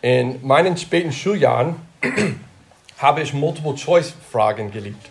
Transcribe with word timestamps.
In 0.00 0.46
meinen 0.46 0.76
späten 0.76 1.10
Schuljahren 1.10 1.74
habe 2.98 3.20
ich 3.20 3.34
Multiple-Choice-Fragen 3.34 4.70
geliebt. 4.70 5.10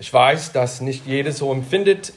Ich 0.00 0.12
weiß, 0.12 0.50
dass 0.50 0.80
nicht 0.80 1.06
jeder 1.06 1.30
so 1.30 1.52
empfindet. 1.52 2.12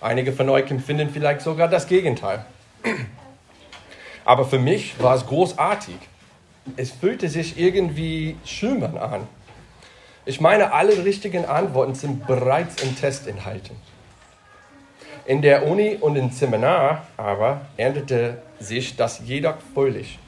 Einige 0.00 0.32
von 0.32 0.48
euch 0.48 0.70
empfinden 0.70 1.10
vielleicht 1.12 1.42
sogar 1.42 1.68
das 1.68 1.86
Gegenteil. 1.86 2.46
Aber 4.24 4.46
für 4.46 4.58
mich 4.58 4.94
war 5.02 5.14
es 5.14 5.26
großartig. 5.26 5.96
Es 6.76 6.92
fühlte 6.92 7.28
sich 7.28 7.58
irgendwie 7.58 8.36
schümmern 8.46 8.96
an. 8.96 9.28
Ich 10.24 10.40
meine, 10.40 10.72
alle 10.72 11.04
richtigen 11.04 11.44
Antworten 11.44 11.94
sind 11.94 12.26
bereits 12.26 12.82
im 12.82 12.96
Test 12.96 13.26
enthalten. 13.26 13.76
In 15.26 15.42
der 15.42 15.66
Uni 15.66 15.96
und 16.00 16.16
im 16.16 16.30
Seminar 16.30 17.06
aber 17.18 17.66
änderte 17.76 18.40
sich 18.58 18.96
das 18.96 19.20
jedoch 19.26 19.56
völlig. 19.74 20.18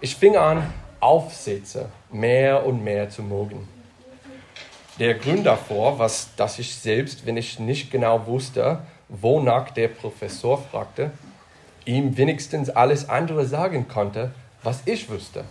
Ich 0.00 0.14
fing 0.14 0.36
an, 0.36 0.72
Aufsätze 1.00 1.88
mehr 2.12 2.64
und 2.64 2.84
mehr 2.84 3.10
zu 3.10 3.20
mögen. 3.20 3.66
Der 5.00 5.14
Grund 5.14 5.44
davor 5.44 5.98
war, 5.98 6.10
dass 6.36 6.58
ich 6.60 6.72
selbst, 6.72 7.26
wenn 7.26 7.36
ich 7.36 7.58
nicht 7.58 7.90
genau 7.90 8.24
wusste, 8.26 8.78
wonach 9.08 9.70
der 9.70 9.88
Professor 9.88 10.58
fragte, 10.58 11.10
ihm 11.84 12.16
wenigstens 12.16 12.70
alles 12.70 13.08
andere 13.08 13.44
sagen 13.44 13.88
konnte, 13.88 14.32
was 14.62 14.82
ich 14.84 15.10
wusste. 15.10 15.44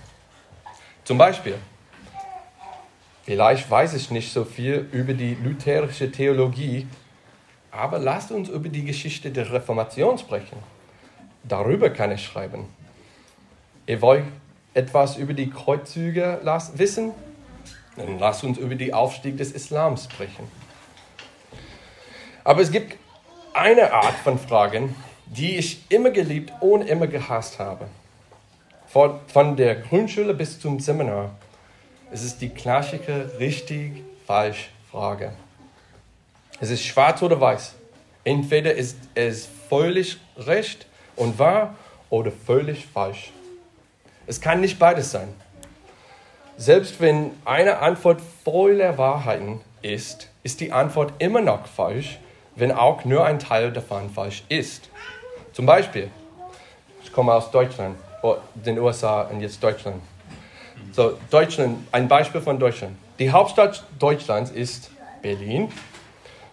Zum 1.04 1.18
Beispiel, 1.18 1.56
vielleicht 3.24 3.70
weiß 3.70 3.96
ich 3.96 4.12
nicht 4.12 4.32
so 4.32 4.46
viel 4.46 4.88
über 4.94 5.14
die 5.14 5.36
lutherische 5.36 6.10
Theologie, 6.10 6.88
aber 7.70 8.00
lasst 8.00 8.32
uns 8.32 8.48
über 8.48 8.70
die 8.70 8.86
Geschichte 8.86 9.30
der 9.30 9.52
Reformation 9.52 10.18
sprechen. 10.18 10.58
Darüber 11.44 11.90
kann 11.90 12.14
ich 12.14 12.24
schreiben. 12.24 12.77
Ihr 13.88 14.02
wollt 14.02 14.26
etwas 14.74 15.16
über 15.16 15.34
die 15.34 15.50
Kreuzzüge 15.50 16.42
wissen? 16.76 17.14
Dann 17.96 18.20
lasst 18.20 18.44
uns 18.44 18.58
über 18.58 18.76
den 18.76 18.94
Aufstieg 18.94 19.38
des 19.38 19.54
Islams 19.54 20.04
sprechen. 20.04 20.52
Aber 22.44 22.62
es 22.62 22.70
gibt 22.70 22.98
eine 23.54 23.94
Art 23.94 24.16
von 24.24 24.38
Fragen, 24.38 24.94
die 25.26 25.56
ich 25.56 25.90
immer 25.90 26.12
geliebt 26.12 26.52
und 26.60 26.82
immer 26.82 27.08
gehasst 27.08 27.60
habe. 27.60 27.88
Von, 28.88 29.56
der 29.56 29.76
Grundschule 29.76 30.34
bis 30.34 30.60
zum 30.60 30.80
Seminar. 30.80 31.32
Es 32.12 32.24
ist 32.24 32.42
die 32.42 32.50
klassische 32.50 33.32
richtig-falsch-Frage. 33.40 35.32
Es 36.60 36.70
ist 36.70 36.84
schwarz 36.86 37.22
oder 37.22 37.40
weiß. 37.40 37.76
Entweder 38.24 38.74
ist 38.74 38.98
es 39.16 39.48
völlig 39.70 40.18
recht 40.38 40.88
und 41.16 41.40
wahr 41.40 41.76
oder 42.10 42.32
völlig 42.32 42.86
falsch. 42.86 43.32
Es 44.28 44.42
kann 44.42 44.60
nicht 44.60 44.78
beides 44.78 45.12
sein. 45.12 45.30
Selbst 46.58 47.00
wenn 47.00 47.32
eine 47.46 47.80
Antwort 47.80 48.20
voller 48.44 48.98
Wahrheiten 48.98 49.62
ist, 49.82 50.30
ist 50.44 50.60
die 50.60 50.74
Antwort 50.74 51.14
immer 51.20 51.40
noch 51.40 51.66
falsch, 51.66 52.20
wenn 52.56 52.74
auch 52.74 53.06
nur 53.06 53.26
ein 53.26 53.40
Teil 53.40 53.72
davon 53.72 54.10
falsch 54.10 54.44
ist. 54.50 54.90
Zum 55.54 55.66
Beispiel, 55.66 56.10
ich 57.04 57.14
komme 57.14 57.34
aus 57.34 57.52
Deutschland, 57.52 57.96
oh, 58.22 58.36
den 58.54 58.78
USA 58.80 59.22
und 59.22 59.40
jetzt 59.40 59.64
Deutschland. 59.64 60.02
So, 60.92 61.18
Deutschland, 61.30 61.88
ein 61.94 62.10
Beispiel 62.10 62.42
von 62.42 62.60
Deutschland. 62.60 62.98
Die 63.20 63.32
Hauptstadt 63.32 63.86
Deutschlands 63.98 64.52
ist 64.52 64.92
Berlin. 65.22 65.72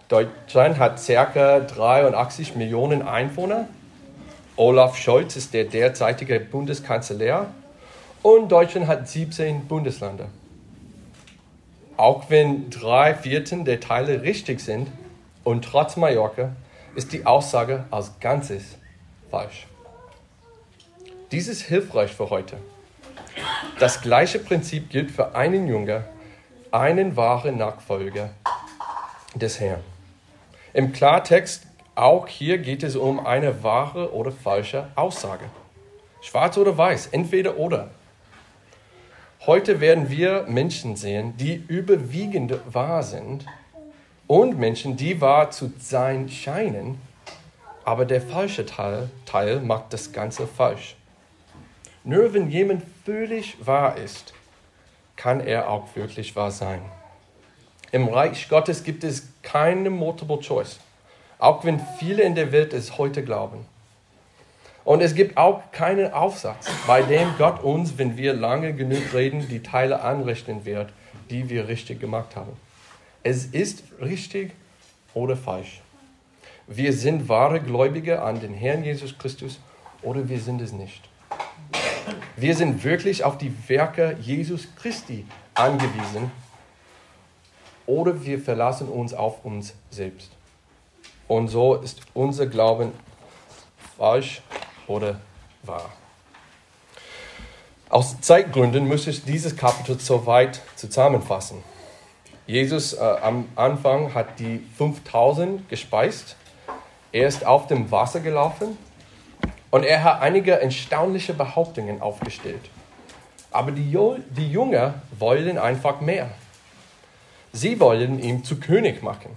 Deutschland 0.07 0.77
hat 0.79 1.01
ca. 1.05 1.59
83 1.59 2.55
Millionen 2.55 3.05
Einwohner. 3.05 3.67
Olaf 4.55 4.95
Scholz 4.95 5.35
ist 5.35 5.53
der 5.53 5.65
derzeitige 5.65 6.39
Bundeskanzler 6.39 7.47
und 8.25 8.51
Deutschland 8.51 8.87
hat 8.87 9.07
17 9.07 9.67
Bundesländer. 9.67 10.29
Auch 11.95 12.31
wenn 12.31 12.71
drei 12.71 13.13
Viertel 13.13 13.63
der 13.63 13.79
Teile 13.79 14.23
richtig 14.23 14.61
sind 14.61 14.87
und 15.43 15.63
trotz 15.63 15.95
Mallorca, 15.95 16.55
ist 16.95 17.13
die 17.13 17.27
Aussage 17.27 17.85
als 17.91 18.19
Ganzes 18.19 18.79
falsch. 19.29 19.67
Dies 21.31 21.47
ist 21.47 21.61
hilfreich 21.61 22.13
für 22.13 22.31
heute. 22.31 22.57
Das 23.77 24.01
gleiche 24.01 24.39
Prinzip 24.39 24.89
gilt 24.89 25.11
für 25.11 25.35
einen 25.35 25.67
Jünger, 25.67 26.05
einen 26.71 27.15
wahren 27.15 27.59
Nachfolger 27.59 28.31
des 29.35 29.59
Herrn. 29.59 29.83
Im 30.73 30.93
Klartext, 30.93 31.67
auch 31.93 32.27
hier 32.27 32.57
geht 32.57 32.81
es 32.81 32.95
um 32.95 33.23
eine 33.23 33.61
wahre 33.61 34.15
oder 34.15 34.31
falsche 34.31 34.87
Aussage. 34.95 35.45
Schwarz 36.21 36.57
oder 36.57 36.75
weiß, 36.75 37.09
entweder 37.11 37.59
oder. 37.59 37.91
Heute 39.47 39.79
werden 39.79 40.09
wir 40.09 40.45
Menschen 40.47 40.95
sehen, 40.95 41.37
die 41.37 41.53
überwiegend 41.67 42.55
wahr 42.73 43.03
sind 43.03 43.45
und 44.25 44.57
Menschen, 44.57 44.97
die 44.97 45.21
wahr 45.21 45.51
zu 45.51 45.71
sein 45.77 46.29
scheinen, 46.29 46.99
aber 47.83 48.05
der 48.05 48.21
falsche 48.21 48.65
Teil, 48.65 49.11
Teil 49.27 49.59
macht 49.59 49.93
das 49.93 50.11
Ganze 50.11 50.47
falsch. 50.47 50.95
Nur 52.03 52.33
wenn 52.33 52.49
jemand 52.49 52.81
völlig 53.05 53.63
wahr 53.63 53.97
ist, 53.97 54.33
kann 55.15 55.41
er 55.41 55.69
auch 55.69 55.95
wirklich 55.95 56.35
wahr 56.35 56.49
sein. 56.49 56.81
Im 57.91 58.07
Reich 58.07 58.49
Gottes 58.49 58.83
gibt 58.83 59.03
es 59.03 59.27
keine 59.43 59.91
Multiple 59.91 60.39
Choice, 60.39 60.79
auch 61.37 61.63
wenn 61.63 61.79
viele 61.99 62.23
in 62.23 62.33
der 62.33 62.51
Welt 62.51 62.73
es 62.73 62.97
heute 62.97 63.23
glauben. 63.23 63.67
Und 64.85 65.01
es 65.01 65.15
gibt 65.15 65.35
auch 65.35 65.71
keinen 65.71 66.13
Aufsatz, 66.13 66.67
bei 66.85 67.01
dem 67.01 67.27
Gott 67.39 67.63
uns, 67.63 67.97
wenn 67.97 68.17
wir 68.17 68.33
lange 68.33 68.73
genug 68.73 69.13
reden, 69.13 69.47
die 69.49 69.61
Teile 69.63 70.01
anrechnen 70.01 70.63
wird, 70.63 70.93
die 71.31 71.49
wir 71.49 71.67
richtig 71.67 71.99
gemacht 71.99 72.35
haben. 72.35 72.51
Es 73.23 73.45
ist 73.45 73.83
richtig 73.99 74.51
oder 75.15 75.35
falsch. 75.35 75.81
Wir 76.67 76.93
sind 76.93 77.27
wahre 77.27 77.59
Gläubige 77.59 78.21
an 78.21 78.39
den 78.39 78.53
Herrn 78.53 78.83
Jesus 78.83 79.17
Christus 79.17 79.59
oder 80.03 80.29
wir 80.29 80.39
sind 80.39 80.61
es 80.61 80.71
nicht. 80.71 81.01
Wir 82.35 82.55
sind 82.55 82.83
wirklich 82.83 83.23
auf 83.23 83.39
die 83.39 83.51
Werke 83.67 84.15
Jesus 84.21 84.67
Christi 84.75 85.25
angewiesen 85.55 86.31
oder 87.87 88.23
wir 88.23 88.37
verlassen 88.39 88.87
uns 88.87 89.15
auf 89.15 89.43
uns 89.43 89.73
selbst. 89.89 90.29
Und 91.27 91.47
so 91.47 91.73
ist 91.73 92.01
unser 92.13 92.45
Glauben 92.45 92.91
falsch 93.97 94.43
oder 94.87 95.19
wahr. 95.63 95.89
Aus 97.89 98.19
Zeitgründen 98.21 98.87
muss 98.87 99.07
ich 99.07 99.23
dieses 99.23 99.55
Kapitel 99.55 99.99
so 99.99 100.25
weit 100.25 100.61
zusammenfassen. 100.75 101.63
Jesus 102.47 102.93
äh, 102.93 102.99
am 102.99 103.47
Anfang 103.55 104.13
hat 104.13 104.39
die 104.39 104.61
5000 104.77 105.67
gespeist. 105.69 106.35
Er 107.11 107.27
ist 107.27 107.45
auf 107.45 107.67
dem 107.67 107.89
Wasser 107.91 108.19
gelaufen 108.19 108.77
und 109.71 109.83
er 109.83 110.03
hat 110.03 110.21
einige 110.21 110.59
erstaunliche 110.59 111.33
Behauptungen 111.33 112.01
aufgestellt. 112.01 112.69
Aber 113.51 113.71
die, 113.71 113.97
die 114.29 114.51
Jünger 114.51 114.95
wollen 115.17 115.57
einfach 115.57 116.01
mehr. 116.01 116.29
Sie 117.53 117.79
wollen 117.79 118.19
ihn 118.19 118.43
zu 118.43 118.59
König 118.59 119.01
machen, 119.01 119.31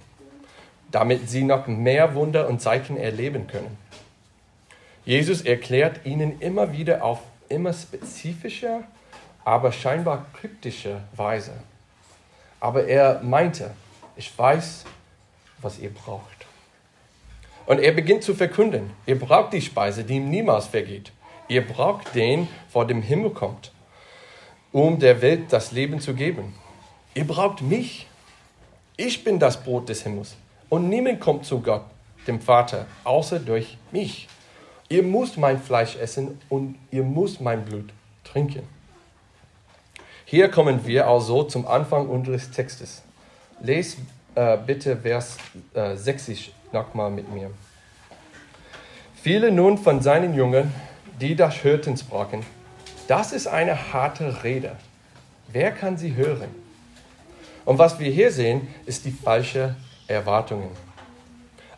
damit 0.91 1.29
sie 1.29 1.43
noch 1.43 1.67
mehr 1.67 2.15
Wunder 2.15 2.49
und 2.49 2.61
Zeichen 2.61 2.97
erleben 2.97 3.47
können. 3.47 3.77
Jesus 5.09 5.41
erklärt 5.41 6.05
ihnen 6.05 6.39
immer 6.39 6.71
wieder 6.71 7.03
auf 7.03 7.21
immer 7.47 7.73
spezifischer, 7.73 8.83
aber 9.43 9.71
scheinbar 9.71 10.27
kryptische 10.33 11.01
Weise. 11.15 11.53
Aber 12.59 12.85
er 12.85 13.19
meinte, 13.23 13.71
ich 14.15 14.31
weiß, 14.37 14.85
was 15.63 15.79
ihr 15.79 15.89
braucht. 15.89 16.45
Und 17.65 17.79
er 17.79 17.91
beginnt 17.91 18.21
zu 18.21 18.35
verkünden, 18.35 18.91
ihr 19.07 19.17
braucht 19.17 19.51
die 19.53 19.63
Speise, 19.63 20.03
die 20.03 20.17
ihm 20.17 20.29
niemals 20.29 20.67
vergeht. 20.67 21.11
Ihr 21.47 21.65
braucht 21.65 22.13
den, 22.13 22.47
vor 22.71 22.85
dem 22.85 23.01
Himmel 23.01 23.31
kommt, 23.31 23.71
um 24.71 24.99
der 24.99 25.23
Welt 25.23 25.51
das 25.51 25.71
Leben 25.71 25.99
zu 25.99 26.13
geben. 26.13 26.53
Ihr 27.15 27.25
braucht 27.25 27.63
mich. 27.63 28.05
Ich 28.95 29.23
bin 29.23 29.39
das 29.39 29.63
Brot 29.63 29.89
des 29.89 30.03
Himmels. 30.03 30.35
Und 30.69 30.87
niemand 30.87 31.19
kommt 31.19 31.45
zu 31.45 31.61
Gott, 31.61 31.85
dem 32.27 32.39
Vater, 32.39 32.85
außer 33.03 33.39
durch 33.39 33.75
mich. 33.91 34.27
Ihr 34.89 35.03
müsst 35.03 35.37
mein 35.37 35.61
Fleisch 35.61 35.95
essen 35.95 36.39
und 36.49 36.75
ihr 36.89 37.03
müsst 37.03 37.39
mein 37.41 37.63
Blut 37.63 37.93
trinken. 38.23 38.63
Hier 40.25 40.49
kommen 40.49 40.85
wir 40.85 41.07
also 41.07 41.43
zum 41.43 41.67
Anfang 41.67 42.07
unseres 42.07 42.49
Textes. 42.49 43.03
Lest 43.61 43.99
äh, 44.33 44.57
bitte 44.57 44.97
Vers 44.97 45.37
äh, 45.75 45.95
60 45.95 46.53
nochmal 46.71 47.11
mit 47.11 47.31
mir. 47.31 47.51
Viele 49.21 49.51
nun 49.51 49.77
von 49.77 50.01
seinen 50.01 50.33
Jüngern, 50.33 50.73
die 51.21 51.35
das 51.35 51.63
hörten, 51.63 51.95
sprachen, 51.95 52.43
das 53.07 53.31
ist 53.31 53.47
eine 53.47 53.91
harte 53.93 54.43
Rede. 54.43 54.75
Wer 55.51 55.71
kann 55.71 55.97
sie 55.97 56.15
hören? 56.15 56.49
Und 57.65 57.77
was 57.77 57.99
wir 57.99 58.11
hier 58.11 58.31
sehen, 58.31 58.67
ist 58.85 59.05
die 59.05 59.11
falsche 59.11 59.75
Erwartungen. 60.07 60.69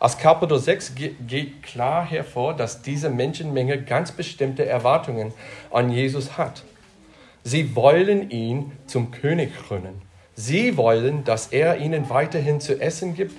Aus 0.01 0.17
Kapitel 0.17 0.57
6 0.57 0.95
geht 1.27 1.61
klar 1.61 2.03
hervor, 2.03 2.55
dass 2.55 2.81
diese 2.81 3.11
Menschenmenge 3.11 3.83
ganz 3.83 4.11
bestimmte 4.11 4.65
Erwartungen 4.65 5.31
an 5.69 5.91
Jesus 5.91 6.39
hat. 6.39 6.63
Sie 7.43 7.75
wollen 7.75 8.31
ihn 8.31 8.71
zum 8.87 9.11
König 9.11 9.51
krönen. 9.55 10.01
Sie 10.33 10.75
wollen, 10.75 11.23
dass 11.23 11.49
er 11.49 11.77
ihnen 11.77 12.09
weiterhin 12.09 12.59
zu 12.59 12.81
essen 12.81 13.13
gibt 13.13 13.35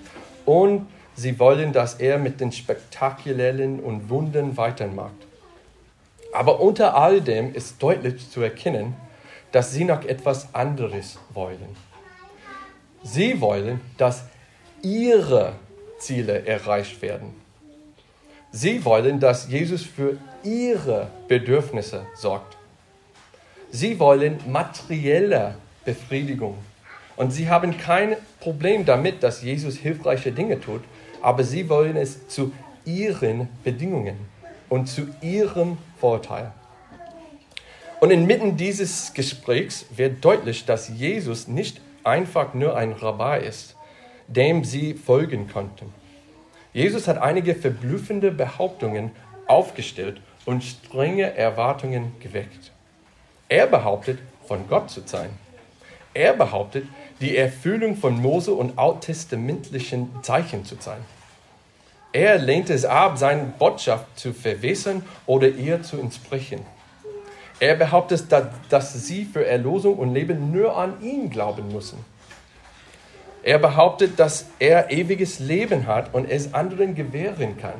und 0.46 0.86
sie 1.16 1.40
wollen, 1.40 1.72
dass 1.72 1.94
er 1.94 2.18
mit 2.18 2.40
den 2.40 2.52
spektakulären 2.52 3.80
und 3.80 4.08
Wunden 4.08 4.56
weitermacht. 4.56 5.26
Aber 6.32 6.60
unter 6.60 6.94
all 6.94 7.20
dem 7.22 7.52
ist 7.52 7.82
deutlich 7.82 8.30
zu 8.30 8.40
erkennen, 8.40 8.94
dass 9.50 9.72
sie 9.72 9.84
noch 9.84 10.04
etwas 10.04 10.54
anderes 10.54 11.18
wollen. 11.34 11.74
Sie 13.02 13.40
wollen, 13.40 13.80
dass 13.98 14.26
ihre 14.80 15.54
Ziele 16.02 16.46
erreicht 16.46 17.00
werden. 17.02 17.34
Sie 18.50 18.84
wollen, 18.84 19.18
dass 19.18 19.48
Jesus 19.48 19.82
für 19.82 20.18
ihre 20.44 21.08
Bedürfnisse 21.28 22.06
sorgt. 22.14 22.56
Sie 23.70 23.98
wollen 23.98 24.38
materielle 24.46 25.54
Befriedigung. 25.84 26.58
Und 27.16 27.30
sie 27.30 27.48
haben 27.48 27.78
kein 27.78 28.16
Problem 28.40 28.84
damit, 28.84 29.22
dass 29.22 29.42
Jesus 29.42 29.76
hilfreiche 29.76 30.32
Dinge 30.32 30.60
tut, 30.60 30.82
aber 31.22 31.44
sie 31.44 31.68
wollen 31.68 31.96
es 31.96 32.28
zu 32.28 32.52
ihren 32.84 33.48
Bedingungen 33.64 34.16
und 34.68 34.86
zu 34.86 35.08
ihrem 35.20 35.78
Vorteil. 35.98 36.52
Und 38.00 38.10
inmitten 38.10 38.56
dieses 38.56 39.14
Gesprächs 39.14 39.86
wird 39.94 40.24
deutlich, 40.24 40.64
dass 40.64 40.88
Jesus 40.88 41.46
nicht 41.46 41.80
einfach 42.04 42.52
nur 42.52 42.76
ein 42.76 42.92
Rabbi 42.92 43.46
ist, 43.46 43.76
dem 44.34 44.64
sie 44.64 44.94
folgen 44.94 45.48
konnten. 45.48 45.92
Jesus 46.72 47.06
hat 47.06 47.18
einige 47.18 47.54
verblüffende 47.54 48.30
Behauptungen 48.30 49.10
aufgestellt 49.46 50.20
und 50.46 50.64
strenge 50.64 51.36
Erwartungen 51.36 52.12
geweckt. 52.20 52.72
Er 53.48 53.66
behauptet, 53.66 54.18
von 54.46 54.66
Gott 54.68 54.90
zu 54.90 55.02
sein. 55.04 55.30
Er 56.14 56.32
behauptet, 56.34 56.86
die 57.20 57.36
Erfüllung 57.36 57.96
von 57.96 58.20
Mose 58.20 58.52
und 58.52 58.78
alttestamentlichen 58.78 60.10
Zeichen 60.22 60.64
zu 60.64 60.76
sein. 60.80 60.98
Er 62.12 62.38
lehnt 62.38 62.68
es 62.68 62.84
ab, 62.84 63.16
seine 63.16 63.52
Botschaft 63.58 64.18
zu 64.18 64.34
verwässern 64.34 65.02
oder 65.26 65.48
ihr 65.48 65.82
zu 65.82 65.98
entsprechen. 65.98 66.60
Er 67.60 67.76
behauptet, 67.76 68.26
dass 68.68 69.06
sie 69.06 69.24
für 69.24 69.46
Erlosung 69.46 69.96
und 69.96 70.12
Leben 70.12 70.50
nur 70.50 70.76
an 70.76 71.00
ihn 71.00 71.30
glauben 71.30 71.72
müssen. 71.72 72.04
Er 73.42 73.58
behauptet, 73.58 74.18
dass 74.18 74.46
er 74.58 74.90
ewiges 74.90 75.40
Leben 75.40 75.86
hat 75.86 76.14
und 76.14 76.30
es 76.30 76.54
anderen 76.54 76.94
gewähren 76.94 77.56
kann. 77.56 77.74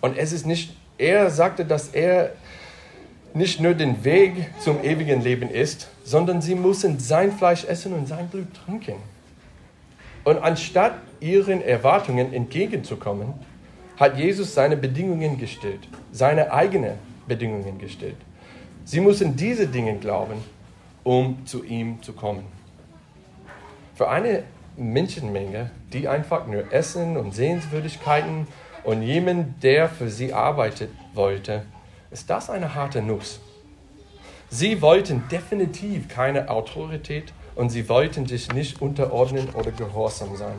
Und 0.00 0.16
es 0.16 0.32
ist 0.32 0.46
nicht, 0.46 0.74
er 0.96 1.30
sagte, 1.30 1.64
dass 1.64 1.88
er 1.88 2.32
nicht 3.34 3.60
nur 3.60 3.74
den 3.74 4.02
Weg 4.04 4.32
zum 4.58 4.82
ewigen 4.82 5.22
Leben 5.22 5.50
ist, 5.50 5.88
sondern 6.04 6.40
sie 6.40 6.54
müssen 6.54 6.98
sein 6.98 7.32
Fleisch 7.32 7.64
essen 7.64 7.92
und 7.92 8.08
sein 8.08 8.28
Blut 8.28 8.48
trinken. 8.64 8.96
Und 10.24 10.38
anstatt 10.38 10.94
ihren 11.20 11.62
Erwartungen 11.62 12.32
entgegenzukommen, 12.32 13.34
hat 13.96 14.18
Jesus 14.18 14.54
seine 14.54 14.76
Bedingungen 14.76 15.38
gestellt, 15.38 15.80
seine 16.12 16.52
eigenen 16.52 16.94
Bedingungen 17.28 17.78
gestellt. 17.78 18.16
Sie 18.84 19.00
müssen 19.00 19.36
diese 19.36 19.66
Dinge 19.66 19.96
glauben, 19.98 20.42
um 21.04 21.46
zu 21.46 21.62
ihm 21.64 22.02
zu 22.02 22.14
kommen. 22.14 22.59
Für 24.00 24.08
eine 24.08 24.44
Menschenmenge, 24.78 25.70
die 25.92 26.08
einfach 26.08 26.46
nur 26.46 26.72
Essen 26.72 27.18
und 27.18 27.34
Sehenswürdigkeiten 27.34 28.46
und 28.82 29.02
jemand, 29.02 29.62
der 29.62 29.90
für 29.90 30.08
sie 30.08 30.32
arbeitet, 30.32 30.88
wollte, 31.12 31.66
ist 32.10 32.30
das 32.30 32.48
eine 32.48 32.74
harte 32.74 33.02
Nuss. 33.02 33.40
Sie 34.48 34.80
wollten 34.80 35.24
definitiv 35.30 36.08
keine 36.08 36.48
Autorität 36.48 37.34
und 37.54 37.68
sie 37.68 37.90
wollten 37.90 38.24
sich 38.24 38.50
nicht 38.54 38.80
unterordnen 38.80 39.50
oder 39.50 39.70
gehorsam 39.70 40.34
sein. 40.34 40.56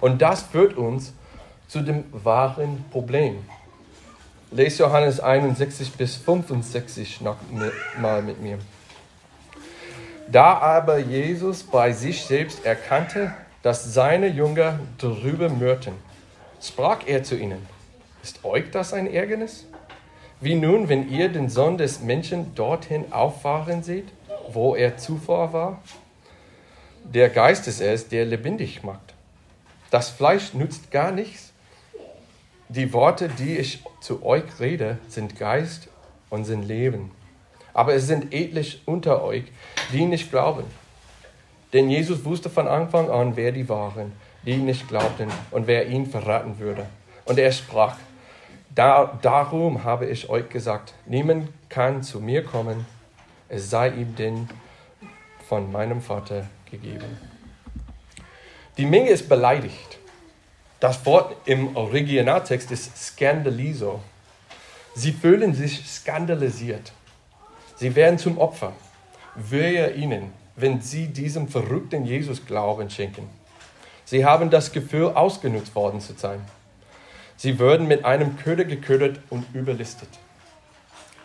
Und 0.00 0.22
das 0.22 0.40
führt 0.40 0.78
uns 0.78 1.12
zu 1.68 1.82
dem 1.82 2.04
wahren 2.12 2.82
Problem. 2.90 3.40
Lest 4.52 4.78
Johannes 4.78 5.20
61 5.20 5.92
bis 5.92 6.16
65 6.16 7.20
noch 7.20 7.36
mal 7.98 8.22
mit 8.22 8.40
mir. 8.40 8.58
Da 10.30 10.58
aber 10.58 10.98
Jesus 10.98 11.64
bei 11.64 11.92
sich 11.92 12.24
selbst 12.24 12.64
erkannte, 12.64 13.34
dass 13.62 13.92
seine 13.92 14.28
Jünger 14.28 14.78
darüber 14.98 15.48
mürten, 15.48 15.94
sprach 16.62 17.00
er 17.06 17.24
zu 17.24 17.36
ihnen, 17.36 17.66
ist 18.22 18.44
euch 18.44 18.70
das 18.70 18.92
ein 18.92 19.12
Ärgernis? 19.12 19.66
Wie 20.40 20.54
nun, 20.54 20.88
wenn 20.88 21.10
ihr 21.10 21.30
den 21.30 21.48
Sohn 21.48 21.78
des 21.78 22.00
Menschen 22.00 22.54
dorthin 22.54 23.12
auffahren 23.12 23.82
seht, 23.82 24.06
wo 24.52 24.76
er 24.76 24.96
zuvor 24.96 25.52
war? 25.52 25.82
Der 27.04 27.28
Geist 27.28 27.66
ist 27.66 27.80
es, 27.80 28.08
der 28.08 28.24
lebendig 28.24 28.84
macht. 28.84 29.14
Das 29.90 30.10
Fleisch 30.10 30.54
nützt 30.54 30.92
gar 30.92 31.10
nichts. 31.10 31.52
Die 32.68 32.92
Worte, 32.92 33.28
die 33.28 33.56
ich 33.56 33.82
zu 34.00 34.24
euch 34.24 34.44
rede, 34.60 34.98
sind 35.08 35.38
Geist 35.38 35.88
und 36.30 36.44
sind 36.44 36.62
Leben. 36.62 37.10
Aber 37.80 37.94
es 37.94 38.06
sind 38.06 38.34
etliche 38.34 38.76
unter 38.84 39.24
euch, 39.24 39.44
die 39.90 40.04
nicht 40.04 40.30
glauben. 40.30 40.64
Denn 41.72 41.88
Jesus 41.88 42.26
wusste 42.26 42.50
von 42.50 42.68
Anfang 42.68 43.08
an, 43.08 43.36
wer 43.36 43.52
die 43.52 43.70
waren, 43.70 44.12
die 44.44 44.58
nicht 44.58 44.86
glaubten 44.86 45.30
und 45.50 45.66
wer 45.66 45.86
ihn 45.86 46.04
verraten 46.04 46.58
würde. 46.58 46.84
Und 47.24 47.38
er 47.38 47.50
sprach, 47.50 47.96
da, 48.74 49.18
darum 49.22 49.82
habe 49.82 50.04
ich 50.04 50.28
euch 50.28 50.50
gesagt, 50.50 50.92
niemand 51.06 51.48
kann 51.70 52.02
zu 52.02 52.20
mir 52.20 52.44
kommen, 52.44 52.84
es 53.48 53.70
sei 53.70 53.88
ihm 53.88 54.14
denn 54.14 54.50
von 55.48 55.72
meinem 55.72 56.02
Vater 56.02 56.50
gegeben. 56.70 57.16
Die 58.76 58.84
Menge 58.84 59.08
ist 59.08 59.26
beleidigt. 59.26 59.98
Das 60.80 61.06
Wort 61.06 61.34
im 61.46 61.74
Originaltext 61.74 62.72
ist 62.72 62.94
scandalizo. 62.94 64.00
Sie 64.94 65.12
fühlen 65.12 65.54
sich 65.54 65.88
skandalisiert. 65.88 66.92
Sie 67.80 67.96
werden 67.96 68.18
zum 68.18 68.36
Opfer. 68.36 68.74
Wehe 69.34 69.92
ihnen, 69.94 70.34
wenn 70.54 70.82
sie 70.82 71.06
diesem 71.06 71.48
verrückten 71.48 72.04
Jesus 72.04 72.44
Glauben 72.44 72.90
schenken. 72.90 73.26
Sie 74.04 74.26
haben 74.26 74.50
das 74.50 74.72
Gefühl, 74.72 75.12
ausgenutzt 75.14 75.74
worden 75.74 75.98
zu 76.02 76.12
sein. 76.12 76.42
Sie 77.38 77.58
würden 77.58 77.88
mit 77.88 78.04
einem 78.04 78.36
Köder 78.36 78.66
geködert 78.66 79.20
und 79.30 79.46
überlistet. 79.54 80.10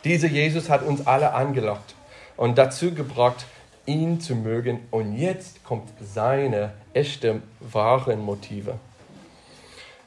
Dieser 0.05 0.29
Jesus 0.29 0.69
hat 0.69 0.83
uns 0.83 1.05
alle 1.05 1.33
angelockt 1.33 1.93
und 2.37 2.57
dazu 2.57 2.93
gebracht, 2.93 3.45
ihn 3.85 4.21
zu 4.21 4.33
mögen. 4.33 4.79
Und 4.91 5.17
jetzt 5.17 5.61
kommt 5.65 5.89
seine 5.99 6.71
echte, 6.93 7.41
wahren 7.59 8.21
Motive. 8.21 8.79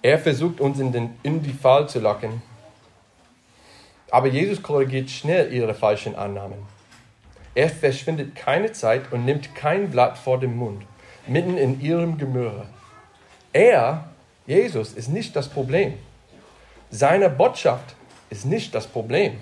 Er 0.01 0.19
versucht 0.19 0.63
uns 0.63 0.79
in, 0.79 0.93
den, 0.93 1.11
in 1.23 1.43
die 1.43 1.53
Fall 1.53 1.91
zu 1.91 2.01
locken. 2.01 2.41
Aber 4.11 4.29
Jesus 4.29 4.63
korrigiert 4.63 5.11
schnell 5.11 5.53
ihre 5.53 5.75
falschen 5.75 6.17
Annahmen. 6.17 6.59
Er 7.55 7.69
verschwindet 7.69 8.37
keine 8.37 8.73
Zeit 8.73 9.13
und 9.13 9.25
nimmt 9.25 9.55
kein 9.55 9.91
Blatt 9.91 10.17
vor 10.17 10.39
den 10.39 10.57
Mund, 10.57 10.85
mitten 11.27 11.57
in 11.57 11.81
ihrem 11.81 12.17
Gemurre. 12.19 12.67
Er 13.53 14.09
Jesus 14.49 14.95
ist 14.95 15.09
nicht 15.09 15.37
das 15.37 15.47
Problem. 15.47 15.93
Seine 16.91 17.29
Botschaft 17.29 17.95
ist 18.31 18.47
nicht 18.47 18.75
das 18.75 18.87
Problem. 18.87 19.35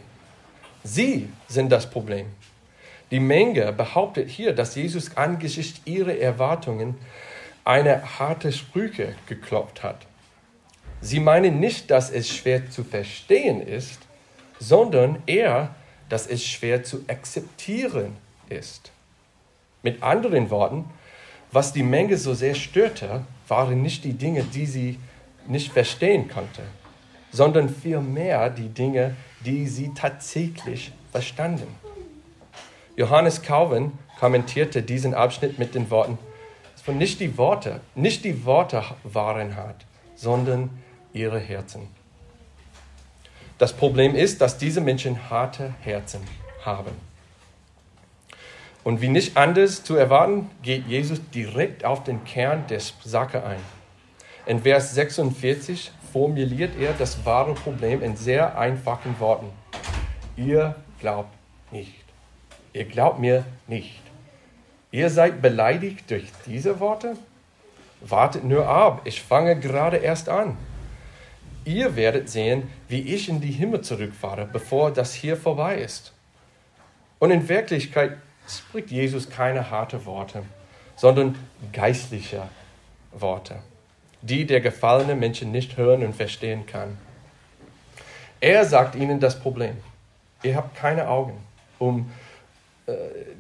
Sie 0.83 1.29
sind 1.47 1.71
das 1.71 1.89
Problem. 1.89 2.27
Die 3.13 3.21
Menge 3.21 3.73
behauptet 3.73 4.29
hier, 4.29 4.53
dass 4.53 4.75
Jesus 4.75 5.17
angesichts 5.17 5.81
ihrer 5.85 6.19
Erwartungen 6.19 6.97
eine 7.65 8.19
harte 8.19 8.51
Sprüche 8.51 9.15
geklopft 9.29 9.85
hat. 9.85 10.07
Sie 11.01 11.21
meinen 11.21 11.61
nicht, 11.61 11.89
dass 11.93 12.11
es 12.11 12.29
schwer 12.29 12.69
zu 12.69 12.83
verstehen 12.83 13.61
ist, 13.61 14.01
sondern 14.59 15.23
eher, 15.27 15.75
dass 16.09 16.27
es 16.27 16.45
schwer 16.45 16.85
zu 16.85 17.05
akzeptieren 17.09 18.17
ist. 18.49 18.93
Mit 19.83 20.03
anderen 20.03 20.51
Worten, 20.51 20.85
was 21.53 21.73
die 21.73 21.83
Menge 21.83 22.17
so 22.17 22.35
sehr 22.35 22.55
störte, 22.55 23.25
waren 23.49 23.83
nicht 23.83 24.05
die 24.05 24.13
Dinge, 24.13 24.43
die 24.43 24.67
sie 24.67 24.99
nicht 25.47 25.73
verstehen 25.73 26.29
konnte, 26.29 26.63
sondern 27.31 27.69
vielmehr 27.69 28.51
die 28.51 28.69
Dinge, 28.69 29.15
die 29.45 29.67
sie 29.67 29.93
tatsächlich 29.95 30.93
verstanden. 31.13 31.69
Johannes 32.97 33.43
Calvin 33.43 33.93
kommentierte 34.19 34.83
diesen 34.83 35.15
Abschnitt 35.15 35.59
mit 35.59 35.75
den 35.75 35.91
Worten, 35.91 36.19
nicht 36.95 37.19
die 37.19 37.37
Worte, 37.37 37.81
nicht 37.97 38.25
die 38.25 38.45
Worte 38.45 38.85
waren 39.03 39.57
hart, 39.57 39.85
sondern 40.15 40.71
ihre 41.13 41.41
Herzen. 41.41 41.89
Das 43.59 43.73
Problem 43.73 44.15
ist, 44.15 44.41
dass 44.41 44.59
diese 44.59 44.81
Menschen 44.81 45.31
harte 45.31 45.75
Herzen 45.81 46.21
haben. 46.65 46.91
Und 48.85 49.01
wie 49.01 49.09
nicht 49.09 49.37
anders 49.37 49.83
zu 49.83 49.97
erwarten, 49.97 50.51
geht 50.63 50.87
Jesus 50.87 51.21
direkt 51.31 51.85
auf 51.85 52.05
den 52.05 52.23
Kern 52.25 52.65
der 52.69 52.81
Sache 52.81 53.45
ein. 53.45 53.59
In 54.47 54.63
Vers 54.63 54.95
46 54.95 55.91
formuliert 56.13 56.79
er 56.79 56.93
das 56.93 57.25
wahre 57.25 57.55
Problem 57.55 58.03
in 58.03 58.17
sehr 58.17 58.59
einfachen 58.59 59.19
Worten. 59.19 59.49
Ihr 60.37 60.77
glaubt 61.01 61.35
nicht. 61.73 62.05
Ihr 62.73 62.85
glaubt 62.85 63.19
mir 63.19 63.45
nicht. 63.67 64.03
Ihr 64.93 65.11
seid 65.11 65.43
beleidigt 65.43 66.11
durch 66.11 66.27
diese 66.47 66.79
Worte? 66.79 67.17
Wartet 68.03 68.45
nur 68.45 68.69
ab, 68.69 69.01
ich 69.05 69.21
fange 69.21 69.59
gerade 69.59 69.97
erst 69.97 70.29
an. 70.29 70.57
Ihr 71.67 71.97
werdet 71.97 72.31
sehen, 72.31 72.71
wie 72.89 73.01
ich 73.01 73.29
in 73.29 73.41
die 73.41 73.51
Himmel 73.51 73.81
zurückfahre, 73.81 74.49
bevor 74.51 74.93
das 74.93 75.13
hier 75.13 75.37
vorbei 75.37 75.79
ist. 75.79 76.13
Und 77.19 77.33
in 77.33 77.49
Wirklichkeit 77.49 78.19
spricht 78.49 78.93
Jesus 78.93 79.29
keine 79.29 79.69
harten 79.69 80.07
Worte, 80.07 80.45
sondern 80.95 81.37
geistliche 81.73 82.49
Worte, 83.11 83.57
die 84.23 84.47
der 84.47 84.61
gefallene 84.61 85.17
Menschen 85.17 85.51
nicht 85.51 85.77
hören 85.77 86.05
und 86.05 86.15
verstehen 86.15 86.67
kann. 86.67 86.97
Er 88.41 88.65
sagt 88.65 88.95
ihnen 88.95 89.19
das 89.19 89.41
Problem. 89.41 89.77
Ihr 90.45 90.55
habt 90.55 90.77
keine 90.77 91.09
Augen, 91.09 91.37
um 91.81 92.13
äh, 92.87 92.93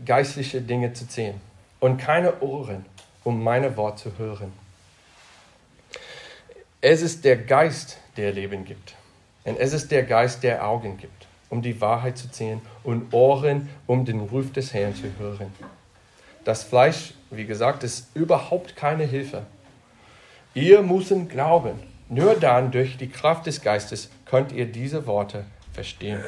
geistliche 0.05 0.61
Dinge 0.61 0.93
zu 0.93 1.05
sehen 1.05 1.41
und 1.79 1.99
keine 1.99 2.41
Ohren, 2.41 2.85
um 3.23 3.45
meine 3.45 3.77
Worte 3.77 4.11
zu 4.11 4.19
hören. 4.19 4.66
Es 6.89 7.03
ist 7.03 7.25
der 7.25 7.37
Geist, 7.37 7.99
der 8.17 8.33
Leben 8.33 8.65
gibt. 8.65 8.95
Und 9.43 9.59
es 9.59 9.73
ist 9.73 9.91
der 9.91 10.05
Geist, 10.05 10.45
der 10.45 10.65
Augen 10.65 10.97
gibt, 10.99 11.27
um 11.51 11.61
die 11.61 11.81
Wahrheit 11.81 12.17
zu 12.17 12.29
sehen 12.31 12.61
und 12.85 13.13
Ohren, 13.13 13.69
um 13.89 14.05
den 14.05 14.21
Ruf 14.21 14.53
des 14.53 14.73
Herrn 14.73 14.95
zu 14.95 15.11
hören. 15.19 15.53
Das 16.45 16.63
Fleisch, 16.63 17.15
wie 17.33 17.45
gesagt, 17.45 17.83
ist 17.83 18.15
überhaupt 18.15 18.77
keine 18.77 19.03
Hilfe. 19.03 19.47
Ihr 20.55 20.81
müsst 20.81 21.13
glauben. 21.29 21.81
Nur 22.09 22.37
dann 22.37 22.71
durch 22.71 22.97
die 22.97 23.09
Kraft 23.09 23.47
des 23.47 23.63
Geistes 23.63 24.09
könnt 24.25 24.53
ihr 24.53 24.67
diese 24.67 25.09
Worte 25.09 25.45
verstehen. 25.73 26.21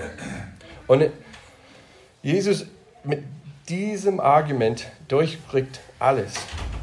Und 0.88 1.08
Jesus 2.20 2.66
mit 3.04 3.22
diesem 3.68 4.18
Argument 4.18 4.86
durchbricht 5.08 5.80
alles, 5.98 6.34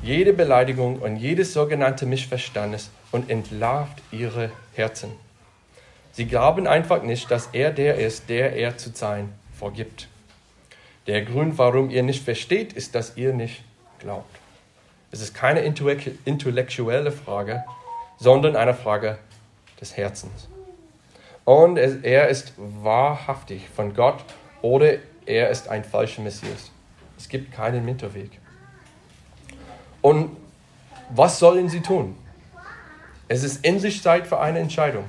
jede 0.03 0.33
Beleidigung 0.33 0.99
und 0.99 1.15
jedes 1.15 1.53
sogenannte 1.53 2.05
Missverstandes 2.05 2.91
und 3.11 3.29
entlarvt 3.29 4.01
ihre 4.11 4.51
Herzen. 4.75 5.11
Sie 6.11 6.25
glauben 6.25 6.67
einfach 6.67 7.01
nicht, 7.01 7.31
dass 7.31 7.49
er 7.53 7.71
der 7.71 7.95
ist, 7.95 8.29
der 8.29 8.55
er 8.55 8.77
zu 8.77 8.91
sein 8.93 9.33
vorgibt. 9.57 10.07
Der 11.07 11.23
Grund, 11.23 11.57
warum 11.57 11.89
ihr 11.89 12.03
nicht 12.03 12.23
versteht, 12.23 12.73
ist, 12.73 12.93
dass 12.93 13.17
ihr 13.17 13.33
nicht 13.33 13.63
glaubt. 13.99 14.35
Es 15.11 15.21
ist 15.21 15.33
keine 15.33 15.61
intellektuelle 15.61 17.11
Frage, 17.11 17.63
sondern 18.17 18.55
eine 18.55 18.73
Frage 18.73 19.17
des 19.81 19.97
Herzens. 19.97 20.47
Und 21.45 21.77
er 21.77 22.27
ist 22.27 22.53
wahrhaftig 22.57 23.67
von 23.75 23.93
Gott 23.95 24.23
oder 24.61 24.95
er 25.25 25.49
ist 25.49 25.69
ein 25.69 25.83
falscher 25.83 26.21
Messias. 26.21 26.71
Es 27.17 27.29
gibt 27.29 27.53
keinen 27.53 27.85
Mittelweg. 27.85 28.31
Und 30.01 30.35
was 31.09 31.39
sollen 31.39 31.69
sie 31.69 31.81
tun? 31.81 32.15
Es 33.27 33.43
ist 33.43 33.65
endlich 33.65 34.01
Zeit 34.01 34.27
für 34.27 34.39
eine 34.39 34.59
Entscheidung. 34.59 35.05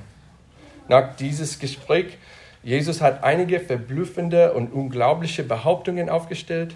Nach 0.88 1.16
dieses 1.16 1.58
Gespräch, 1.58 2.16
Jesus 2.62 3.00
hat 3.00 3.22
einige 3.22 3.60
verblüffende 3.60 4.52
und 4.52 4.72
unglaubliche 4.72 5.42
Behauptungen 5.42 6.08
aufgestellt. 6.08 6.74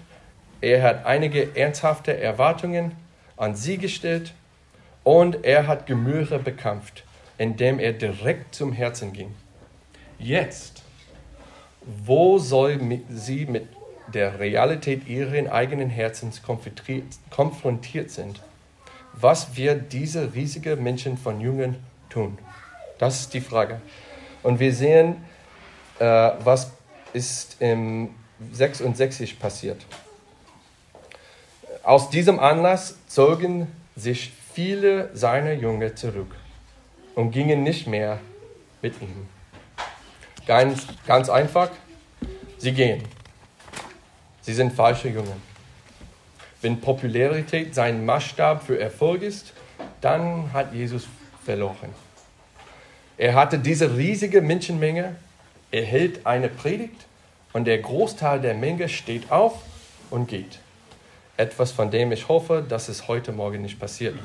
Er 0.61 0.83
hat 0.83 1.05
einige 1.05 1.55
ernsthafte 1.55 2.17
Erwartungen 2.17 2.91
an 3.37 3.55
sie 3.55 3.77
gestellt 3.77 4.33
und 5.03 5.43
er 5.43 5.67
hat 5.67 5.87
Gemüse 5.87 6.37
bekämpft, 6.37 7.03
indem 7.37 7.79
er 7.79 7.93
direkt 7.93 8.53
zum 8.53 8.71
Herzen 8.71 9.13
ging. 9.13 9.33
Jetzt, 10.19 10.83
wo 11.81 12.37
soll 12.37 12.79
sie 13.09 13.47
mit 13.47 13.67
der 14.13 14.39
Realität 14.39 15.07
ihren 15.07 15.47
eigenen 15.47 15.89
Herzens 15.89 16.41
konfrontiert 16.43 18.11
sind? 18.11 18.41
Was 19.13 19.55
wird 19.55 19.91
diese 19.93 20.33
riesige 20.33 20.75
Menschen 20.75 21.17
von 21.17 21.41
Jungen 21.41 21.77
tun? 22.09 22.37
Das 22.97 23.19
ist 23.19 23.33
die 23.33 23.41
Frage. 23.41 23.81
Und 24.43 24.59
wir 24.59 24.73
sehen, 24.73 25.17
äh, 25.99 26.31
was 26.43 26.71
ist 27.13 27.57
im 27.59 28.09
66 28.51 29.39
passiert. 29.39 29.85
Aus 31.83 32.09
diesem 32.09 32.39
Anlass 32.39 32.95
zogen 33.07 33.67
sich 33.95 34.31
viele 34.53 35.15
seiner 35.15 35.53
Jünger 35.53 35.95
zurück 35.95 36.35
und 37.15 37.31
gingen 37.31 37.63
nicht 37.63 37.87
mehr 37.87 38.19
mit 38.81 39.01
ihm. 39.01 39.27
Ganz, 40.45 40.87
ganz 41.05 41.29
einfach, 41.29 41.69
sie 42.57 42.71
gehen. 42.71 43.03
Sie 44.41 44.53
sind 44.53 44.73
falsche 44.73 45.09
Jungen. 45.09 45.41
Wenn 46.61 46.79
Popularität 46.79 47.73
sein 47.73 48.05
Maßstab 48.05 48.63
für 48.63 48.79
Erfolg 48.79 49.21
ist, 49.21 49.53
dann 49.99 50.51
hat 50.53 50.73
Jesus 50.73 51.07
verloren. 51.43 51.89
Er 53.17 53.35
hatte 53.35 53.59
diese 53.59 53.95
riesige 53.97 54.41
Menschenmenge, 54.41 55.15
er 55.71 55.85
hält 55.85 56.25
eine 56.25 56.49
Predigt 56.49 57.05
und 57.53 57.65
der 57.65 57.77
Großteil 57.77 58.41
der 58.41 58.55
Menge 58.55 58.89
steht 58.89 59.31
auf 59.31 59.61
und 60.09 60.27
geht. 60.27 60.59
Etwas, 61.37 61.71
von 61.71 61.91
dem 61.91 62.11
ich 62.11 62.27
hoffe, 62.27 62.65
dass 62.67 62.89
es 62.89 63.07
heute 63.07 63.31
Morgen 63.31 63.61
nicht 63.61 63.79
passiert. 63.79 64.15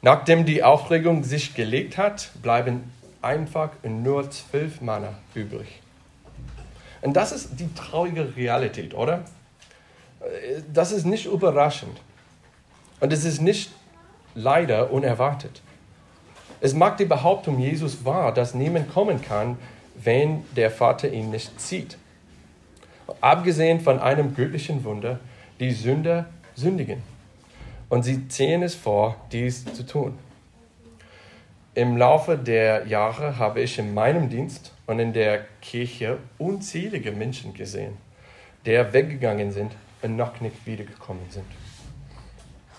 Nachdem 0.00 0.44
die 0.44 0.62
Aufregung 0.62 1.24
sich 1.24 1.54
gelegt 1.54 1.98
hat, 1.98 2.30
bleiben 2.42 2.90
einfach 3.20 3.70
nur 3.82 4.30
zwölf 4.30 4.80
Männer 4.80 5.18
übrig. 5.34 5.81
Und 7.02 7.14
das 7.14 7.32
ist 7.32 7.60
die 7.60 7.72
traurige 7.74 8.34
Realität, 8.36 8.94
oder? 8.94 9.24
Das 10.72 10.92
ist 10.92 11.04
nicht 11.04 11.26
überraschend. 11.26 12.00
Und 13.00 13.12
es 13.12 13.24
ist 13.24 13.40
nicht 13.40 13.72
leider 14.34 14.92
unerwartet. 14.92 15.60
Es 16.60 16.74
mag 16.74 16.96
die 16.96 17.04
Behauptung 17.04 17.58
Jesus 17.58 18.04
wahr, 18.04 18.32
dass 18.32 18.54
niemand 18.54 18.92
kommen 18.92 19.20
kann, 19.20 19.58
wenn 19.96 20.44
der 20.56 20.70
Vater 20.70 21.10
ihn 21.12 21.30
nicht 21.30 21.60
zieht. 21.60 21.98
Abgesehen 23.20 23.80
von 23.80 23.98
einem 23.98 24.34
göttlichen 24.34 24.84
Wunder, 24.84 25.18
die 25.58 25.72
Sünder 25.72 26.26
sündigen. 26.54 27.02
Und 27.88 28.04
sie 28.04 28.28
ziehen 28.28 28.62
es 28.62 28.74
vor, 28.74 29.16
dies 29.32 29.64
zu 29.64 29.84
tun. 29.84 30.18
Im 31.74 31.96
Laufe 31.96 32.38
der 32.38 32.86
Jahre 32.86 33.38
habe 33.38 33.60
ich 33.60 33.78
in 33.78 33.92
meinem 33.92 34.28
Dienst 34.28 34.71
und 34.86 34.98
in 34.98 35.12
der 35.12 35.46
Kirche 35.60 36.18
unzählige 36.38 37.12
Menschen 37.12 37.54
gesehen, 37.54 37.96
die 38.66 38.72
weggegangen 38.72 39.52
sind 39.52 39.72
und 40.02 40.16
noch 40.16 40.40
nicht 40.40 40.66
wiedergekommen 40.66 41.30
sind. 41.30 41.46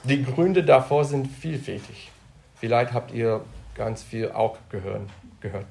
Die 0.03 0.23
Gründe 0.23 0.63
davor 0.63 1.05
sind 1.05 1.27
vielfältig. 1.27 2.11
Vielleicht 2.59 2.93
habt 2.93 3.13
ihr 3.13 3.41
ganz 3.75 4.03
viel 4.03 4.31
auch 4.31 4.57
gehören, 4.69 5.09
gehört. 5.39 5.65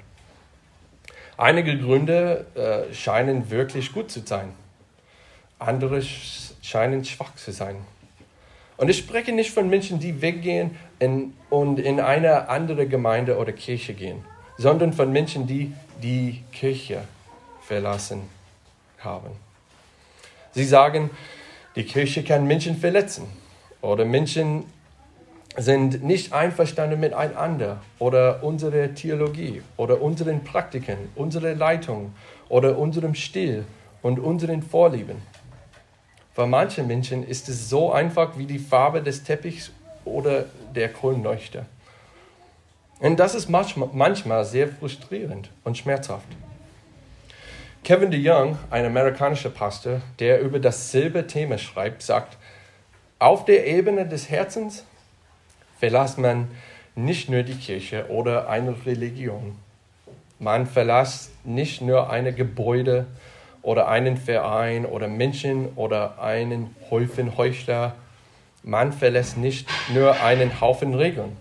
Einige 1.37 1.79
Gründe 1.79 2.47
äh, 2.55 2.95
scheinen 2.95 3.51
wirklich 3.51 3.93
gut 3.93 4.11
zu 4.11 4.21
sein. 4.21 4.53
Andere 5.59 6.03
scheinen 6.03 7.05
schwach 7.05 7.35
zu 7.35 7.53
sein. 7.53 7.77
Und 8.77 8.89
ich 8.89 8.99
spreche 8.99 9.33
nicht 9.33 9.51
von 9.51 9.69
Menschen, 9.69 10.01
die 10.01 10.23
weggehen 10.23 10.77
in, 10.99 11.35
und 11.51 11.79
in 11.79 12.01
eine 12.01 12.49
andere 12.49 12.87
Gemeinde 12.87 13.39
oder 13.39 13.53
Kirche 13.53 13.95
gehen, 13.95 14.25
sondern 14.63 14.93
von 14.93 15.11
Menschen, 15.11 15.47
die 15.47 15.75
die 16.01 16.43
Kirche 16.53 17.03
verlassen 17.63 18.23
haben. 19.01 19.31
Sie 20.53 20.65
sagen, 20.65 21.11
die 21.75 21.85
Kirche 21.85 22.23
kann 22.23 22.47
Menschen 22.47 22.77
verletzen 22.77 23.25
oder 23.81 24.05
Menschen 24.05 24.65
sind 25.57 26.03
nicht 26.05 26.33
einverstanden 26.33 27.01
miteinander 27.01 27.83
oder 27.99 28.43
unsere 28.43 28.95
Theologie 28.95 29.63
oder 29.77 30.01
unseren 30.01 30.45
Praktiken, 30.45 30.97
unsere 31.17 31.55
Leitung 31.55 32.15
oder 32.49 32.79
unserem 32.79 33.15
Stil 33.15 33.65
und 34.01 34.21
unseren 34.21 34.63
Vorlieben. 34.63 35.17
Für 36.35 36.47
manche 36.47 36.85
Menschen 36.85 37.27
ist 37.27 37.49
es 37.49 37.69
so 37.69 37.93
einfach 37.93 38.39
wie 38.39 38.47
die 38.47 38.61
Farbe 38.61 39.03
des 39.03 39.25
Teppichs 39.25 39.73
oder 40.05 40.47
der 40.75 40.89
Kronleuchter. 40.89 41.67
Und 43.03 43.19
das 43.19 43.35
ist 43.35 43.51
manchmal 43.51 44.45
sehr 44.45 44.69
frustrierend 44.69 45.51
und 45.65 45.77
schmerzhaft. 45.77 46.29
Kevin 47.83 48.13
DeYoung, 48.13 48.57
ein 48.71 48.87
amerikanischer 48.87 49.51
Pastor, 49.51 50.01
der 50.21 50.41
über 50.41 50.61
dasselbe 50.61 51.27
Thema 51.27 51.59
schreibt, 51.59 52.03
sagt, 52.03 52.39
auf 53.19 53.45
der 53.45 53.67
Ebene 53.67 54.07
des 54.07 54.31
Herzens 54.31 54.85
verlässt 55.81 56.19
man 56.19 56.47
nicht 56.95 57.29
nur 57.29 57.43
die 57.43 57.57
Kirche 57.57 58.07
oder 58.09 58.49
eine 58.49 58.87
Religion. 58.87 59.59
Man 60.39 60.65
verlässt 60.69 61.33
nicht 61.45 61.83
nur 61.83 62.09
ein 62.09 62.37
Gebäude 62.37 63.07
oder 63.63 63.89
einen 63.89 64.17
Verein 64.17 64.87
oder 64.87 65.09
Menschen 65.09 65.71
oder 65.75 66.23
einen 66.23 66.77
Häufen 66.89 67.37
Heuchler. 67.37 67.97
Man 68.63 68.93
verlässt 68.93 69.39
nicht 69.39 69.69
nur 69.93 70.21
einen 70.21 70.61
Haufen 70.61 70.95
Regeln. 70.95 71.37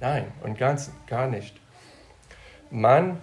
Nein, 0.00 0.32
und 0.42 0.58
ganz 0.58 0.90
gar 1.06 1.26
nicht. 1.26 1.54
Man 2.70 3.18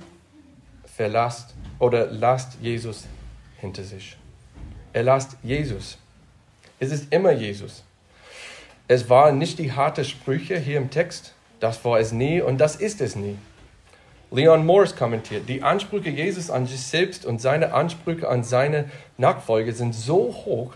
verlässt 0.85 1.53
oder 1.79 2.07
lasst 2.07 2.57
Jesus 2.61 3.05
hinter 3.59 3.83
sich. 3.83 4.17
er 4.93 5.03
lasst 5.03 5.37
Jesus. 5.43 5.97
Es 6.79 6.91
ist 6.91 7.11
immer 7.11 7.31
Jesus. 7.31 7.83
Es 8.87 9.09
waren 9.09 9.37
nicht 9.37 9.59
die 9.59 9.73
harten 9.73 10.05
Sprüche 10.05 10.57
hier 10.57 10.77
im 10.77 10.89
Text, 10.89 11.33
das 11.59 11.83
war 11.83 11.99
es 11.99 12.11
nie 12.11 12.41
und 12.41 12.59
das 12.59 12.75
ist 12.75 13.01
es 13.01 13.15
nie. 13.15 13.37
Leon 14.31 14.65
Morris 14.65 14.95
kommentiert, 14.95 15.49
die 15.49 15.63
Ansprüche 15.63 16.09
Jesus 16.09 16.49
an 16.49 16.65
sich 16.65 16.81
selbst 16.81 17.25
und 17.25 17.41
seine 17.41 17.73
Ansprüche 17.73 18.29
an 18.29 18.43
seine 18.43 18.89
Nachfolger 19.17 19.73
sind 19.73 19.93
so 19.93 20.33
hoch, 20.45 20.73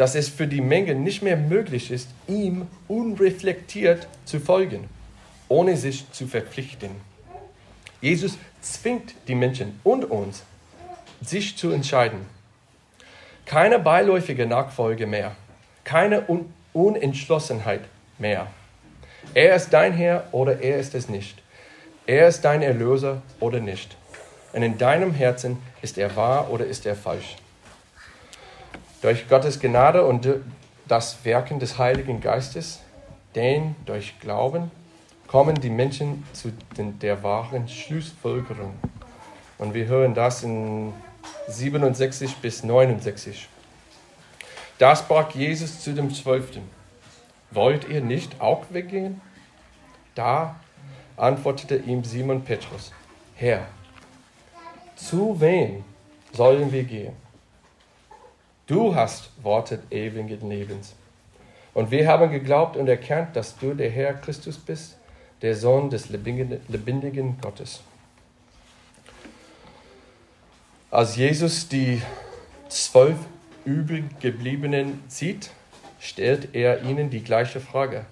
dass 0.00 0.14
es 0.14 0.30
für 0.30 0.46
die 0.46 0.62
Menge 0.62 0.94
nicht 0.94 1.20
mehr 1.20 1.36
möglich 1.36 1.90
ist, 1.90 2.08
ihm 2.26 2.66
unreflektiert 2.88 4.08
zu 4.24 4.40
folgen, 4.40 4.88
ohne 5.46 5.76
sich 5.76 6.10
zu 6.10 6.26
verpflichten. 6.26 6.88
Jesus 8.00 8.38
zwingt 8.62 9.12
die 9.28 9.34
Menschen 9.34 9.78
und 9.84 10.06
uns, 10.06 10.42
sich 11.20 11.58
zu 11.58 11.70
entscheiden. 11.70 12.20
Keine 13.44 13.78
beiläufige 13.78 14.46
Nachfolge 14.46 15.06
mehr, 15.06 15.36
keine 15.84 16.26
Un 16.30 16.50
Unentschlossenheit 16.72 17.82
mehr. 18.16 18.46
Er 19.34 19.54
ist 19.54 19.68
dein 19.68 19.92
Herr 19.92 20.28
oder 20.32 20.62
er 20.62 20.78
ist 20.78 20.94
es 20.94 21.10
nicht. 21.10 21.42
Er 22.06 22.26
ist 22.28 22.40
dein 22.40 22.62
Erlöser 22.62 23.20
oder 23.38 23.60
nicht. 23.60 23.98
Und 24.54 24.62
in 24.62 24.78
deinem 24.78 25.12
Herzen 25.12 25.58
ist 25.82 25.98
er 25.98 26.16
wahr 26.16 26.50
oder 26.50 26.64
ist 26.64 26.86
er 26.86 26.96
falsch. 26.96 27.36
Durch 29.02 29.28
Gottes 29.28 29.58
Gnade 29.58 30.04
und 30.04 30.28
das 30.86 31.24
Werken 31.24 31.58
des 31.58 31.78
Heiligen 31.78 32.20
Geistes, 32.20 32.80
denn 33.34 33.74
durch 33.86 34.18
Glauben 34.20 34.70
kommen 35.26 35.54
die 35.54 35.70
Menschen 35.70 36.26
zu 36.32 36.52
den, 36.76 36.98
der 36.98 37.22
wahren 37.22 37.66
Schlussfolgerung. 37.68 38.74
Und 39.56 39.72
wir 39.72 39.86
hören 39.86 40.12
das 40.12 40.42
in 40.42 40.92
67 41.48 42.36
bis 42.36 42.62
69. 42.62 43.48
Da 44.78 44.94
sprach 44.96 45.30
Jesus 45.30 45.80
zu 45.80 45.94
dem 45.94 46.12
Zwölften, 46.12 46.62
wollt 47.50 47.88
ihr 47.88 48.00
nicht 48.00 48.40
auch 48.40 48.64
weggehen? 48.70 49.20
Da 50.14 50.56
antwortete 51.16 51.76
ihm 51.76 52.04
Simon 52.04 52.42
Petrus, 52.42 52.92
Herr, 53.34 53.66
zu 54.96 55.40
wem 55.40 55.84
sollen 56.32 56.70
wir 56.70 56.84
gehen? 56.84 57.29
Du 58.70 58.94
hast 58.94 59.30
Worte 59.42 59.80
ewigen 59.90 60.48
Lebens. 60.48 60.94
Und 61.74 61.90
wir 61.90 62.06
haben 62.06 62.30
geglaubt 62.30 62.76
und 62.76 62.86
erkannt, 62.86 63.34
dass 63.34 63.58
du 63.58 63.74
der 63.74 63.90
Herr 63.90 64.14
Christus 64.14 64.58
bist, 64.58 64.96
der 65.42 65.56
Sohn 65.56 65.90
des 65.90 66.08
lebendigen 66.08 67.36
Gottes. 67.40 67.80
Als 70.88 71.16
Jesus 71.16 71.68
die 71.68 72.00
zwölf 72.68 73.16
übelgebliebenen 73.64 75.02
sieht, 75.08 75.50
stellt 75.98 76.54
er 76.54 76.84
ihnen 76.84 77.10
die 77.10 77.24
gleiche 77.24 77.58
Frage. 77.58 78.06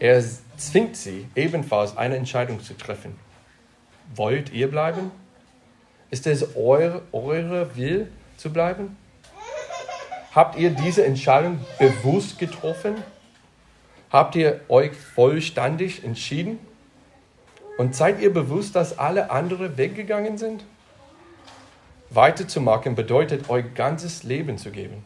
Er 0.00 0.24
zwingt 0.56 0.96
sie 0.96 1.28
ebenfalls 1.36 1.96
eine 1.96 2.16
Entscheidung 2.16 2.60
zu 2.60 2.76
treffen. 2.76 3.16
Wollt 4.16 4.52
ihr 4.52 4.68
bleiben? 4.68 5.12
Ist 6.10 6.26
es 6.26 6.56
eure, 6.56 7.02
eure 7.12 7.76
Will 7.76 8.10
zu 8.36 8.52
bleiben? 8.52 8.96
Habt 10.34 10.56
ihr 10.56 10.70
diese 10.70 11.04
Entscheidung 11.04 11.60
bewusst 11.78 12.38
getroffen? 12.38 12.94
Habt 14.10 14.34
ihr 14.34 14.60
euch 14.68 14.92
vollständig 14.92 16.04
entschieden? 16.04 16.58
Und 17.76 17.94
seid 17.94 18.20
ihr 18.20 18.32
bewusst, 18.32 18.74
dass 18.74 18.98
alle 18.98 19.30
anderen 19.30 19.76
weggegangen 19.76 20.38
sind? 20.38 20.64
Weiterzumachen 22.08 22.94
bedeutet, 22.94 23.48
euer 23.48 23.62
ganzes 23.62 24.22
Leben 24.22 24.56
zu 24.56 24.70
geben. 24.70 25.04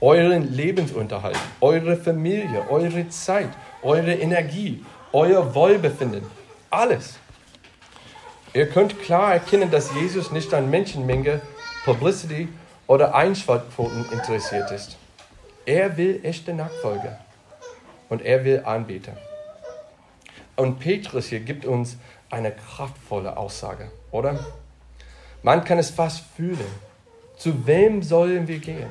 Euren 0.00 0.52
Lebensunterhalt, 0.52 1.38
eure 1.60 1.96
Familie, 1.96 2.68
eure 2.68 3.08
Zeit, 3.08 3.48
eure 3.82 4.14
Energie, 4.14 4.84
euer 5.12 5.54
Wohlbefinden, 5.54 6.22
alles. 6.68 7.18
Ihr 8.52 8.68
könnt 8.68 9.00
klar 9.00 9.34
erkennen, 9.34 9.70
dass 9.70 9.94
Jesus 9.94 10.30
nicht 10.32 10.52
an 10.52 10.70
Menschenmenge, 10.70 11.40
Publicity 11.86 12.48
oder 12.86 13.14
Einschaltquoten 13.14 14.10
interessiert 14.12 14.70
ist. 14.70 14.96
Er 15.64 15.96
will 15.96 16.20
echte 16.22 16.54
Nachfolger 16.54 17.18
und 18.08 18.22
er 18.22 18.44
will 18.44 18.62
Anbeter. 18.64 19.16
Und 20.54 20.78
Petrus 20.78 21.26
hier 21.26 21.40
gibt 21.40 21.66
uns 21.66 21.96
eine 22.30 22.52
kraftvolle 22.52 23.36
Aussage, 23.36 23.90
oder? 24.10 24.38
Man 25.42 25.64
kann 25.64 25.78
es 25.78 25.90
fast 25.90 26.24
fühlen. 26.36 26.66
Zu 27.36 27.66
wem 27.66 28.02
sollen 28.02 28.48
wir 28.48 28.58
gehen? 28.58 28.88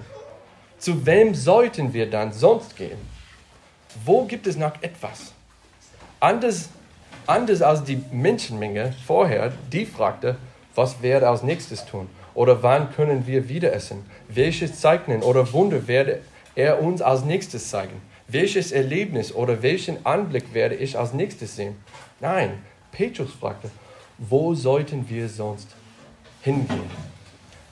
Zu 0.77 1.05
wem 1.05 1.33
sollten 1.33 1.93
wir 1.93 2.09
dann 2.09 2.31
sonst 2.31 2.75
gehen? 2.75 2.99
Wo 4.03 4.25
gibt 4.25 4.45
es 4.45 4.57
noch 4.57 4.73
etwas? 4.81 5.33
Anders, 6.19 6.69
anders 7.25 7.61
als 7.61 7.83
die 7.83 8.03
Menschenmenge 8.11 8.93
vorher, 9.05 9.51
die 9.71 9.85
fragte, 9.85 10.37
was 10.75 11.01
werde 11.01 11.29
als 11.29 11.43
nächstes 11.43 11.85
tun? 11.85 12.09
Oder 12.35 12.61
wann 12.61 12.91
können 12.91 13.25
wir 13.25 13.49
wieder 13.49 13.73
essen? 13.73 14.05
Welches 14.27 14.79
Zeichen 14.79 15.23
oder 15.23 15.51
Wunder 15.53 15.87
werde 15.87 16.19
er 16.53 16.81
uns 16.81 17.01
als 17.01 17.23
nächstes 17.23 17.69
zeigen? 17.69 18.01
Welches 18.27 18.71
Erlebnis 18.71 19.33
oder 19.33 19.61
welchen 19.63 20.05
Anblick 20.05 20.53
werde 20.53 20.75
ich 20.75 20.97
als 20.97 21.13
nächstes 21.13 21.55
sehen? 21.55 21.75
Nein, 22.19 22.61
Petrus 22.91 23.31
fragte, 23.31 23.69
wo 24.17 24.53
sollten 24.53 25.09
wir 25.09 25.29
sonst 25.29 25.69
hingehen? 26.41 26.89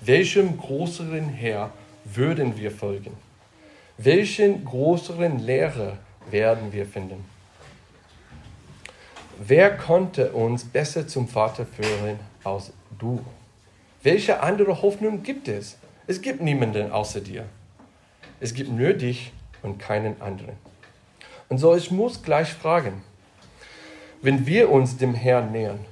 Welchem 0.01 0.57
größeren 0.57 1.29
Herr 1.29 1.71
würden 2.05 2.57
wir 2.57 2.71
folgen? 2.71 3.15
Welchen 3.97 4.63
größeren 4.65 5.39
Lehrer 5.39 5.97
werden 6.29 6.71
wir 6.71 6.85
finden? 6.85 7.25
Wer 9.39 9.75
konnte 9.77 10.31
uns 10.31 10.63
besser 10.63 11.07
zum 11.07 11.27
Vater 11.27 11.65
führen 11.65 12.19
als 12.43 12.71
du? 12.97 13.19
Welche 14.03 14.41
andere 14.41 14.81
Hoffnung 14.81 15.23
gibt 15.23 15.47
es? 15.47 15.77
Es 16.07 16.21
gibt 16.21 16.41
niemanden 16.41 16.91
außer 16.91 17.21
dir. 17.21 17.45
Es 18.41 18.53
gibt 18.53 18.69
nur 18.69 18.91
dich 18.91 19.31
und 19.61 19.79
keinen 19.79 20.21
anderen. 20.21 20.57
Und 21.47 21.59
so, 21.59 21.73
ich 21.73 21.89
muss 21.89 22.21
gleich 22.21 22.51
fragen, 22.51 23.01
wenn 24.21 24.45
wir 24.45 24.69
uns 24.69 24.97
dem 24.97 25.13
Herrn 25.13 25.53
nähern, 25.53 25.85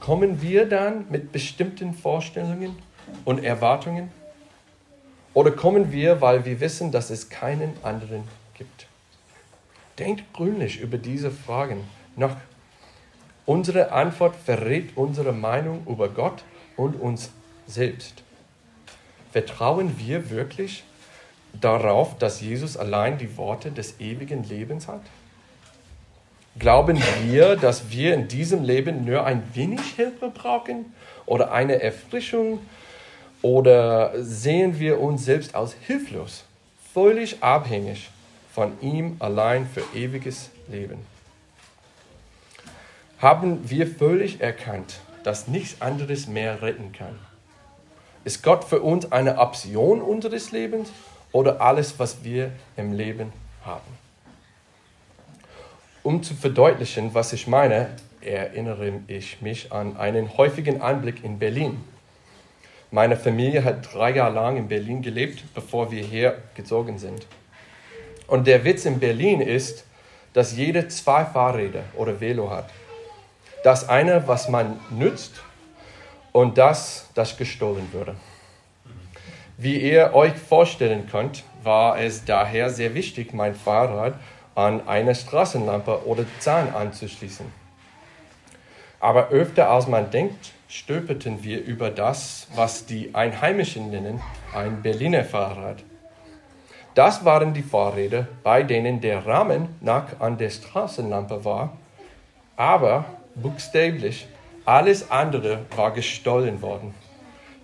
kommen 0.00 0.42
wir 0.42 0.68
dann 0.68 1.06
mit 1.08 1.30
bestimmten 1.30 1.94
Vorstellungen 1.94 2.76
und 3.24 3.44
Erwartungen? 3.44 4.10
Oder 5.32 5.52
kommen 5.52 5.92
wir, 5.92 6.20
weil 6.20 6.44
wir 6.44 6.58
wissen, 6.58 6.90
dass 6.90 7.10
es 7.10 7.28
keinen 7.28 7.74
anderen 7.84 8.24
gibt? 8.54 8.88
Denkt 10.00 10.24
gründlich 10.32 10.80
über 10.80 10.98
diese 10.98 11.30
Fragen 11.30 11.84
nach. 12.16 12.36
Unsere 13.44 13.92
Antwort 13.92 14.34
verrät 14.34 14.96
unsere 14.96 15.32
Meinung 15.32 15.86
über 15.86 16.08
Gott 16.08 16.42
und 16.76 17.00
uns 17.00 17.30
selbst. 17.66 18.22
Vertrauen 19.32 19.98
wir 19.98 20.30
wirklich 20.30 20.84
darauf, 21.60 22.16
dass 22.18 22.40
Jesus 22.40 22.76
allein 22.76 23.18
die 23.18 23.36
Worte 23.36 23.70
des 23.70 24.00
ewigen 24.00 24.44
Lebens 24.44 24.88
hat? 24.88 25.02
Glauben 26.58 27.02
wir, 27.24 27.56
dass 27.56 27.90
wir 27.90 28.14
in 28.14 28.28
diesem 28.28 28.64
Leben 28.64 29.04
nur 29.04 29.26
ein 29.26 29.42
wenig 29.52 29.80
Hilfe 29.96 30.30
brauchen 30.30 30.86
oder 31.26 31.52
eine 31.52 31.82
Erfrischung? 31.82 32.60
Oder 33.42 34.12
sehen 34.16 34.78
wir 34.80 34.98
uns 35.00 35.26
selbst 35.26 35.54
als 35.54 35.74
hilflos, 35.86 36.44
völlig 36.94 37.42
abhängig 37.42 38.08
von 38.54 38.72
ihm 38.80 39.16
allein 39.18 39.66
für 39.66 39.82
ewiges 39.94 40.50
Leben? 40.68 40.98
Haben 43.18 43.68
wir 43.68 43.86
völlig 43.86 44.40
erkannt, 44.40 45.00
dass 45.26 45.48
nichts 45.48 45.82
anderes 45.82 46.28
mehr 46.28 46.62
retten 46.62 46.92
kann? 46.92 47.18
Ist 48.22 48.44
Gott 48.44 48.62
für 48.62 48.80
uns 48.80 49.10
eine 49.10 49.38
Option 49.38 50.00
unseres 50.00 50.52
Lebens 50.52 50.92
oder 51.32 51.60
alles, 51.60 51.98
was 51.98 52.22
wir 52.22 52.52
im 52.76 52.92
Leben 52.92 53.32
haben? 53.64 53.98
Um 56.04 56.22
zu 56.22 56.34
verdeutlichen, 56.34 57.12
was 57.12 57.32
ich 57.32 57.48
meine, 57.48 57.90
erinnere 58.20 59.00
ich 59.08 59.42
mich 59.42 59.72
an 59.72 59.96
einen 59.96 60.36
häufigen 60.36 60.80
Anblick 60.80 61.24
in 61.24 61.40
Berlin. 61.40 61.82
Meine 62.92 63.16
Familie 63.16 63.64
hat 63.64 63.92
drei 63.92 64.12
Jahre 64.12 64.32
lang 64.32 64.56
in 64.56 64.68
Berlin 64.68 65.02
gelebt, 65.02 65.42
bevor 65.54 65.90
wir 65.90 66.04
hier 66.04 66.40
gezogen 66.54 66.98
sind. 66.98 67.26
Und 68.28 68.46
der 68.46 68.62
Witz 68.62 68.84
in 68.84 69.00
Berlin 69.00 69.40
ist, 69.40 69.84
dass 70.34 70.56
jeder 70.56 70.88
zwei 70.88 71.24
Fahrräder 71.24 71.82
oder 71.96 72.20
Velo 72.20 72.48
hat. 72.48 72.70
Das 73.66 73.88
eine, 73.88 74.28
was 74.28 74.48
man 74.48 74.78
nützt 74.90 75.42
und 76.30 76.56
das, 76.56 77.10
das 77.14 77.36
gestohlen 77.36 77.92
würde. 77.92 78.14
Wie 79.58 79.76
ihr 79.80 80.14
euch 80.14 80.34
vorstellen 80.34 81.08
könnt, 81.08 81.42
war 81.64 81.98
es 81.98 82.24
daher 82.24 82.70
sehr 82.70 82.94
wichtig, 82.94 83.34
mein 83.34 83.56
Fahrrad 83.56 84.14
an 84.54 84.86
eine 84.86 85.16
Straßenlampe 85.16 86.06
oder 86.06 86.24
Zahn 86.38 86.72
anzuschließen. 86.76 87.44
Aber 89.00 89.30
öfter 89.30 89.68
als 89.68 89.88
man 89.88 90.12
denkt, 90.12 90.52
stolperten 90.68 91.42
wir 91.42 91.60
über 91.64 91.90
das, 91.90 92.46
was 92.54 92.86
die 92.86 93.16
Einheimischen 93.16 93.90
nennen, 93.90 94.22
ein 94.54 94.80
Berliner 94.80 95.24
Fahrrad. 95.24 95.82
Das 96.94 97.24
waren 97.24 97.52
die 97.52 97.64
Fahrräder, 97.64 98.28
bei 98.44 98.62
denen 98.62 99.00
der 99.00 99.26
Rahmen 99.26 99.74
nach 99.80 100.20
an 100.20 100.38
der 100.38 100.50
Straßenlampe 100.50 101.44
war, 101.44 101.76
aber 102.56 103.06
buchstäblich 103.36 104.26
alles 104.64 105.10
andere 105.10 105.60
war 105.76 105.92
gestohlen 105.92 106.60
worden. 106.60 106.92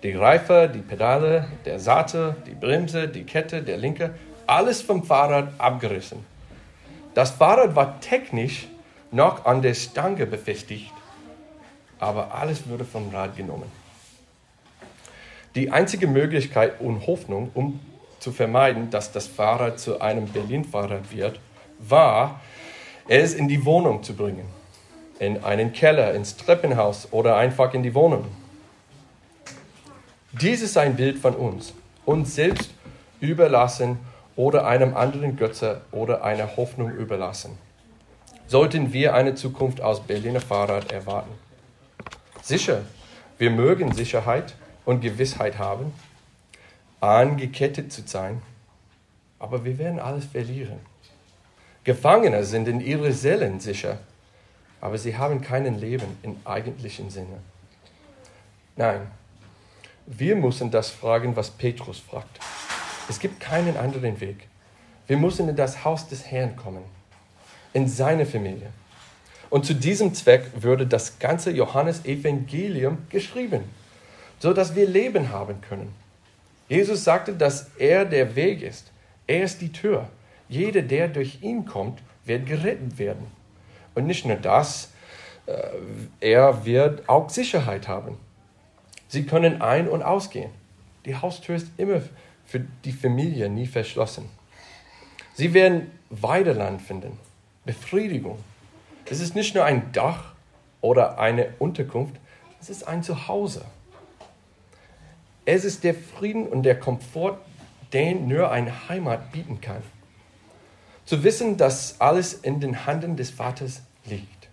Die 0.03 0.13
Reife, 0.13 0.71
die 0.73 0.79
Pedale, 0.79 1.47
der 1.65 1.79
Sattel, 1.79 2.35
die 2.47 2.55
Bremse, 2.55 3.09
die 3.09 3.23
Kette, 3.23 3.61
der 3.61 3.77
Linke, 3.77 4.15
alles 4.47 4.81
vom 4.81 5.03
Fahrrad 5.03 5.49
abgerissen. 5.57 6.25
Das 7.13 7.31
Fahrrad 7.31 7.75
war 7.75 7.99
technisch 7.99 8.67
noch 9.11 9.45
an 9.45 9.61
der 9.61 9.73
Stange 9.73 10.25
befestigt, 10.25 10.91
aber 11.99 12.33
alles 12.33 12.67
wurde 12.67 12.85
vom 12.85 13.09
Rad 13.09 13.35
genommen. 13.35 13.71
Die 15.55 15.71
einzige 15.71 16.07
Möglichkeit 16.07 16.79
und 16.79 17.05
Hoffnung, 17.05 17.51
um 17.53 17.79
zu 18.19 18.31
vermeiden, 18.31 18.89
dass 18.89 19.11
das 19.11 19.27
Fahrrad 19.27 19.79
zu 19.79 20.01
einem 20.01 20.27
Berlin-Fahrrad 20.27 21.11
wird, 21.11 21.39
war, 21.79 22.39
es 23.07 23.33
in 23.33 23.47
die 23.49 23.63
Wohnung 23.65 24.01
zu 24.01 24.15
bringen. 24.15 24.45
In 25.23 25.41
einen 25.45 25.71
Keller, 25.71 26.13
ins 26.13 26.35
Treppenhaus 26.35 27.07
oder 27.11 27.37
einfach 27.37 27.73
in 27.73 27.81
die 27.81 27.95
Wohnung. 27.95 28.25
Dies 30.33 30.61
ist 30.61 30.77
ein 30.77 30.97
Bild 30.97 31.17
von 31.17 31.33
uns, 31.33 31.73
uns 32.03 32.35
selbst 32.35 32.71
überlassen 33.21 33.99
oder 34.35 34.67
einem 34.67 34.97
anderen 34.97 35.37
Götze 35.37 35.79
oder 35.93 36.25
einer 36.25 36.57
Hoffnung 36.57 36.91
überlassen. 36.91 37.57
Sollten 38.47 38.91
wir 38.91 39.13
eine 39.13 39.33
Zukunft 39.33 39.79
aus 39.79 40.01
Berliner 40.01 40.41
Fahrrad 40.41 40.91
erwarten? 40.91 41.31
Sicher, 42.41 42.81
wir 43.37 43.49
mögen 43.49 43.93
Sicherheit 43.93 44.55
und 44.83 44.99
Gewissheit 44.99 45.57
haben, 45.57 45.93
angekettet 46.99 47.93
zu 47.93 48.01
sein, 48.05 48.41
aber 49.39 49.63
wir 49.63 49.77
werden 49.77 50.01
alles 50.01 50.25
verlieren. 50.25 50.79
Gefangene 51.85 52.43
sind 52.43 52.67
in 52.67 52.81
ihre 52.81 53.13
Seelen 53.13 53.61
sicher, 53.61 53.99
aber 54.83 54.97
sie 54.97 55.15
haben 55.15 55.39
kein 55.39 55.79
Leben 55.79 56.17
im 56.23 56.35
eigentlichen 56.43 57.09
Sinne. 57.09 57.39
Nein, 58.75 59.07
wir 60.05 60.35
müssen 60.35 60.71
das 60.71 60.89
fragen, 60.89 61.37
was 61.37 61.51
Petrus 61.51 61.99
fragt. 61.99 62.37
Es 63.07 63.17
gibt 63.17 63.39
keinen 63.39 63.77
anderen 63.77 64.19
Weg. 64.19 64.45
Wir 65.07 65.15
müssen 65.15 65.47
in 65.47 65.55
das 65.55 65.85
Haus 65.85 66.09
des 66.09 66.25
Herrn 66.25 66.57
kommen, 66.57 66.83
in 67.71 67.87
seine 67.87 68.25
Familie. 68.25 68.67
Und 69.49 69.65
zu 69.65 69.73
diesem 69.73 70.13
Zweck 70.13 70.51
würde 70.53 70.85
das 70.85 71.17
ganze 71.17 71.51
Johannesevangelium 71.51 73.07
geschrieben, 73.07 73.63
so 74.39 74.51
dass 74.51 74.75
wir 74.75 74.85
Leben 74.85 75.31
haben 75.31 75.61
können. 75.61 75.95
Jesus 76.67 77.05
sagte, 77.05 77.31
dass 77.31 77.67
er 77.77 78.03
der 78.03 78.35
Weg 78.35 78.61
ist. 78.61 78.91
Er 79.27 79.45
ist 79.45 79.61
die 79.61 79.71
Tür. 79.71 80.09
Jeder, 80.49 80.81
der 80.81 81.07
durch 81.07 81.41
ihn 81.41 81.63
kommt, 81.63 82.01
wird 82.25 82.45
gerettet 82.45 82.97
werden. 82.97 83.42
Und 83.95 84.07
nicht 84.07 84.25
nur 84.25 84.37
das, 84.37 84.91
äh, 85.45 85.53
er 86.19 86.65
wird 86.65 87.07
auch 87.07 87.29
Sicherheit 87.29 87.87
haben. 87.87 88.17
Sie 89.07 89.25
können 89.25 89.61
ein- 89.61 89.87
und 89.87 90.01
ausgehen. 90.01 90.51
Die 91.05 91.15
Haustür 91.15 91.55
ist 91.55 91.67
immer 91.77 92.01
für 92.45 92.61
die 92.83 92.91
Familie 92.91 93.49
nie 93.49 93.67
verschlossen. 93.67 94.29
Sie 95.33 95.53
werden 95.53 95.91
Weideland 96.09 96.81
finden, 96.81 97.19
Befriedigung. 97.65 98.37
Es 99.05 99.19
ist 99.19 99.35
nicht 99.35 99.55
nur 99.55 99.65
ein 99.65 99.91
Dach 99.91 100.33
oder 100.81 101.19
eine 101.19 101.49
Unterkunft, 101.59 102.15
es 102.61 102.69
ist 102.69 102.87
ein 102.87 103.03
Zuhause. 103.03 103.65
Es 105.45 105.65
ist 105.65 105.83
der 105.83 105.93
Frieden 105.93 106.47
und 106.47 106.63
der 106.63 106.79
Komfort, 106.79 107.37
den 107.91 108.27
nur 108.27 108.51
eine 108.51 108.87
Heimat 108.87 109.31
bieten 109.31 109.59
kann. 109.59 109.83
Zu 111.05 111.23
wissen, 111.23 111.57
dass 111.57 111.99
alles 111.99 112.33
in 112.33 112.59
den 112.59 112.85
Händen 112.85 113.15
des 113.15 113.29
Vaters 113.29 113.81
liegt. 114.05 114.47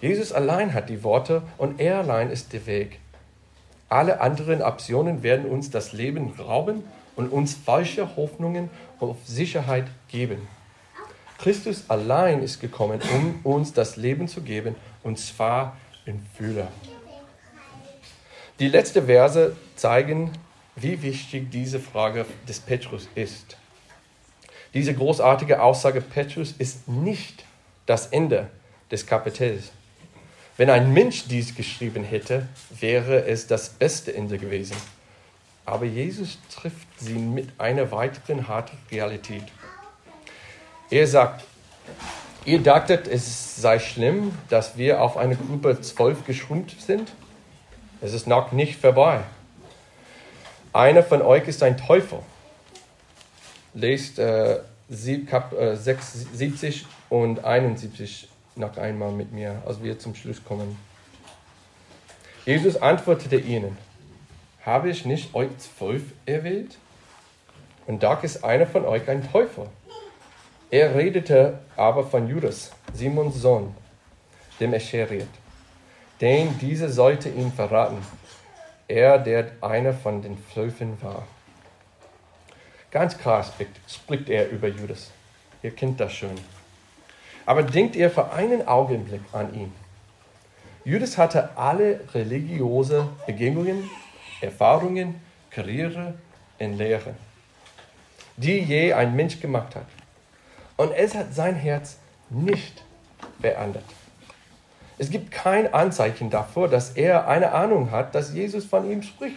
Jesus 0.00 0.32
allein 0.32 0.72
hat 0.72 0.88
die 0.88 1.02
Worte 1.02 1.42
und 1.58 1.80
er 1.80 1.98
allein 1.98 2.30
ist 2.30 2.52
der 2.52 2.66
Weg. 2.66 3.00
Alle 3.88 4.20
anderen 4.20 4.62
Optionen 4.62 5.22
werden 5.22 5.46
uns 5.46 5.70
das 5.70 5.92
Leben 5.92 6.32
rauben 6.38 6.84
und 7.16 7.28
uns 7.28 7.54
falsche 7.54 8.16
Hoffnungen 8.16 8.70
auf 9.00 9.16
Sicherheit 9.26 9.86
geben. 10.08 10.46
Christus 11.38 11.84
allein 11.88 12.42
ist 12.42 12.60
gekommen, 12.60 13.00
um 13.14 13.40
uns 13.42 13.72
das 13.72 13.96
Leben 13.96 14.28
zu 14.28 14.42
geben, 14.42 14.76
und 15.02 15.18
zwar 15.18 15.76
in 16.04 16.20
Fülle. 16.34 16.68
Die 18.58 18.68
letzten 18.68 19.06
Verse 19.06 19.56
zeigen, 19.74 20.32
wie 20.76 21.02
wichtig 21.02 21.50
diese 21.50 21.80
Frage 21.80 22.26
des 22.46 22.60
Petrus 22.60 23.08
ist. 23.14 23.56
Diese 24.74 24.94
großartige 24.94 25.62
Aussage 25.62 26.00
Petrus 26.00 26.54
ist 26.58 26.88
nicht 26.88 27.44
das 27.86 28.06
Ende 28.08 28.48
des 28.90 29.06
Kapitels. 29.06 29.70
Wenn 30.56 30.70
ein 30.70 30.92
Mensch 30.92 31.24
dies 31.26 31.54
geschrieben 31.54 32.04
hätte, 32.04 32.46
wäre 32.78 33.24
es 33.24 33.46
das 33.46 33.70
beste 33.70 34.14
Ende 34.14 34.38
gewesen. 34.38 34.76
Aber 35.64 35.86
Jesus 35.86 36.38
trifft 36.54 36.86
sie 36.98 37.14
mit 37.14 37.48
einer 37.58 37.90
weiteren 37.90 38.46
harten 38.46 38.76
Realität. 38.90 39.44
Er 40.90 41.06
sagt, 41.06 41.44
ihr 42.44 42.60
dachtet, 42.60 43.08
es 43.08 43.56
sei 43.56 43.78
schlimm, 43.78 44.36
dass 44.48 44.76
wir 44.76 45.00
auf 45.00 45.16
eine 45.16 45.36
Gruppe 45.36 45.80
zwölf 45.80 46.26
geschrumpft 46.26 46.80
sind. 46.80 47.12
Es 48.00 48.12
ist 48.12 48.26
noch 48.26 48.52
nicht 48.52 48.80
vorbei. 48.80 49.20
Einer 50.72 51.02
von 51.02 51.22
euch 51.22 51.48
ist 51.48 51.62
ein 51.62 51.76
Teufel. 51.76 52.20
Lest 53.74 54.18
äh, 54.18 54.60
70 54.88 55.42
äh, 55.92 57.14
und 57.14 57.44
71 57.44 58.28
noch 58.56 58.76
einmal 58.76 59.12
mit 59.12 59.32
mir, 59.32 59.62
als 59.66 59.82
wir 59.82 59.98
zum 59.98 60.14
Schluss 60.14 60.44
kommen. 60.44 60.76
Jesus 62.44 62.76
antwortete 62.76 63.36
ihnen, 63.36 63.76
habe 64.64 64.90
ich 64.90 65.04
nicht 65.04 65.34
euch 65.34 65.50
zwölf 65.58 66.02
erwählt? 66.26 66.78
Und 67.86 68.02
da 68.02 68.14
ist 68.14 68.44
einer 68.44 68.66
von 68.66 68.84
euch 68.84 69.08
ein 69.08 69.30
Teufel. 69.30 69.66
Er 70.70 70.94
redete 70.94 71.58
aber 71.76 72.04
von 72.04 72.28
Judas, 72.28 72.70
Simons 72.92 73.36
Sohn, 73.40 73.74
dem 74.60 74.72
Escheriot, 74.72 75.26
denn 76.20 76.58
dieser 76.58 76.88
sollte 76.88 77.28
ihn 77.28 77.52
verraten, 77.52 77.98
er, 78.86 79.18
der 79.18 79.50
einer 79.60 79.92
von 79.92 80.22
den 80.22 80.36
Zwölfen 80.52 81.00
war. 81.02 81.26
Ganz 82.90 83.16
klar 83.16 83.44
spricht, 83.86 84.28
er 84.28 84.50
über 84.50 84.68
Judas. 84.68 85.10
Ihr 85.62 85.70
kennt 85.70 86.00
das 86.00 86.12
schon. 86.12 86.34
Aber 87.46 87.62
denkt 87.62 87.94
ihr 87.94 88.10
für 88.10 88.32
einen 88.32 88.66
Augenblick 88.66 89.22
an 89.32 89.54
ihn. 89.54 89.72
Judas 90.84 91.18
hatte 91.18 91.56
alle 91.56 92.00
religiöse 92.14 93.08
Begegnungen, 93.26 93.88
Erfahrungen, 94.40 95.20
Karriere 95.50 96.14
und 96.58 96.78
Lehre, 96.78 97.14
die 98.36 98.58
je 98.58 98.92
ein 98.92 99.14
Mensch 99.14 99.40
gemacht 99.40 99.76
hat. 99.76 99.86
Und 100.76 100.92
es 100.92 101.14
hat 101.14 101.34
sein 101.34 101.54
Herz 101.54 101.98
nicht 102.30 102.82
verändert. 103.40 103.84
Es 104.96 105.10
gibt 105.10 105.30
kein 105.30 105.72
Anzeichen 105.72 106.30
davor, 106.30 106.68
dass 106.68 106.90
er 106.90 107.28
eine 107.28 107.52
Ahnung 107.52 107.90
hat, 107.90 108.14
dass 108.14 108.32
Jesus 108.32 108.64
von 108.64 108.90
ihm 108.90 109.02
spricht. 109.02 109.36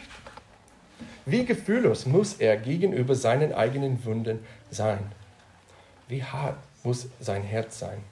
Wie 1.25 1.45
gefühllos 1.45 2.05
muss 2.05 2.33
er 2.33 2.57
gegenüber 2.57 3.15
seinen 3.15 3.53
eigenen 3.53 4.03
Wunden 4.03 4.45
sein? 4.69 4.99
Wie 6.07 6.23
hart 6.23 6.57
muss 6.83 7.07
sein 7.19 7.43
Herz 7.43 7.79
sein. 7.79 8.03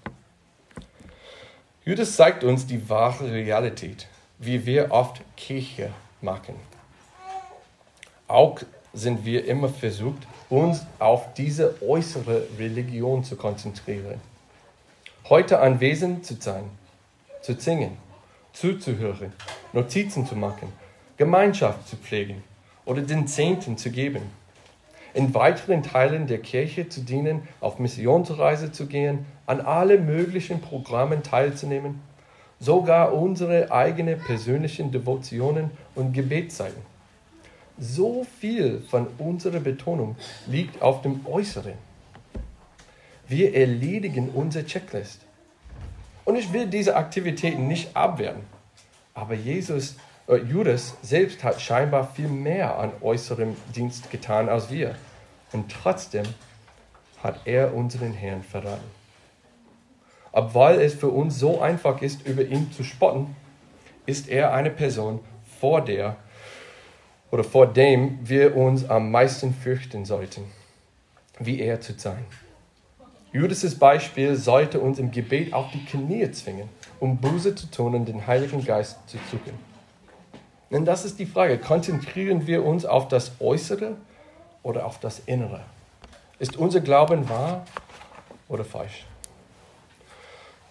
Judas 1.84 2.16
zeigt 2.16 2.44
uns 2.44 2.66
die 2.66 2.90
wahre 2.90 3.32
Realität, 3.32 4.08
wie 4.40 4.66
wir 4.66 4.92
oft 4.92 5.22
Kirche 5.36 5.92
machen. 6.22 6.56
Auch 8.28 8.60
sind 8.94 9.26
wir 9.26 9.46
immer 9.46 9.70
versucht, 9.70 10.26
uns 10.50 10.86
auf 11.00 11.34
diese 11.34 11.82
äußere 11.82 12.48
Religion 12.58 13.24
zu 13.24 13.36
konzentrieren. 13.36 14.22
Heute 15.28 15.60
anwesend 15.60 16.26
zu 16.26 16.36
sein, 16.40 16.70
zu 17.42 17.54
singen, 17.60 17.98
zuzuhören, 18.54 19.34
Notizen 19.74 20.26
zu 20.26 20.36
machen, 20.36 20.72
Gemeinschaft 21.18 21.88
zu 21.88 21.96
pflegen 21.98 22.44
oder 22.86 23.02
den 23.02 23.28
Zehnten 23.28 23.78
zu 23.78 23.92
geben 23.92 24.22
in 25.14 25.34
weiteren 25.34 25.84
Teilen 25.84 26.28
der 26.28 26.40
Kirche 26.40 26.90
zu 26.90 27.02
dienen, 27.02 27.48
auf 27.60 27.80
Missionsreise 27.80 28.72
zu 28.72 28.88
gehen, 28.88 29.26
an 29.46 29.62
alle 29.62 29.98
möglichen 29.98 30.62
Programmen 30.62 31.24
teilzunehmen, 31.24 32.02
sogar 32.60 33.14
unsere 33.14 33.72
eigenen 33.72 34.20
persönlichen 34.20 34.92
Devotionen 34.92 35.72
und 35.96 36.14
Gebetszeiten. 36.14 36.82
So 37.78 38.26
viel 38.40 38.82
von 38.90 39.08
unserer 39.18 39.60
Betonung 39.60 40.16
liegt 40.48 40.82
auf 40.82 41.02
dem 41.02 41.26
Äußeren. 41.26 41.74
Wir 43.28 43.56
erledigen 43.56 44.30
unsere 44.30 44.66
Checklist. 44.66 45.22
Und 46.24 46.36
ich 46.36 46.54
will 46.54 46.68
diese 46.68 46.96
Aktivitäten 46.96 47.68
nicht 47.68 47.96
abwehren. 47.96 48.42
Aber 49.14 49.34
Jesus, 49.34 49.96
Judas 50.28 50.96
selbst 51.02 51.44
hat 51.44 51.62
scheinbar 51.62 52.08
viel 52.14 52.28
mehr 52.28 52.78
an 52.78 52.92
äußerem 53.02 53.56
Dienst 53.76 54.12
getan 54.12 54.50
als 54.50 54.70
wir. 54.70 54.96
Und 55.52 55.72
trotzdem 55.72 56.26
hat 57.22 57.42
er 57.46 57.74
unseren 57.74 58.14
Herrn 58.14 58.44
verraten. 58.44 58.90
Obwohl 60.32 60.74
es 60.82 60.94
für 60.94 61.10
uns 61.10 61.38
so 61.38 61.60
einfach 61.60 62.02
ist, 62.02 62.26
über 62.26 62.44
ihn 62.44 62.72
zu 62.72 62.84
spotten, 62.84 63.36
ist 64.06 64.30
er 64.30 64.54
eine 64.54 64.70
Person, 64.70 65.20
vor 65.60 65.82
der 65.82 66.16
oder 67.30 67.44
vor 67.44 67.68
dem 67.68 68.20
wir 68.24 68.56
uns 68.56 68.90
am 68.90 69.12
meisten 69.12 69.54
fürchten 69.54 70.06
sollten, 70.06 70.44
wie 71.40 71.60
er 71.60 71.82
zu 71.82 71.94
sein. 71.98 72.26
Judas' 73.34 73.76
Beispiel 73.76 74.36
sollte 74.36 74.80
uns 74.80 75.00
im 75.00 75.12
Gebet 75.12 75.54
auf 75.54 75.72
die 75.72 75.86
Knie 75.86 76.30
zwingen, 76.32 76.68
um 77.00 77.18
Buße 77.18 77.56
zu 77.56 77.70
tun 77.72 77.96
und 77.96 78.06
den 78.06 78.28
Heiligen 78.28 78.66
Geist 78.66 78.98
zu 79.08 79.18
suchen. 79.30 79.71
Denn 80.72 80.86
das 80.86 81.04
ist 81.04 81.20
die 81.20 81.26
Frage, 81.26 81.58
konzentrieren 81.58 82.48
wir 82.48 82.64
uns 82.64 82.86
auf 82.86 83.10
das 83.10 83.34
Äußere 83.40 83.98
oder 84.64 84.86
auf 84.86 85.00
das 85.00 85.20
Innere? 85.26 85.62
Ist 86.40 86.56
unser 86.56 86.80
Glauben 86.80 87.28
wahr 87.28 87.66
oder 88.48 88.64
falsch? 88.64 89.06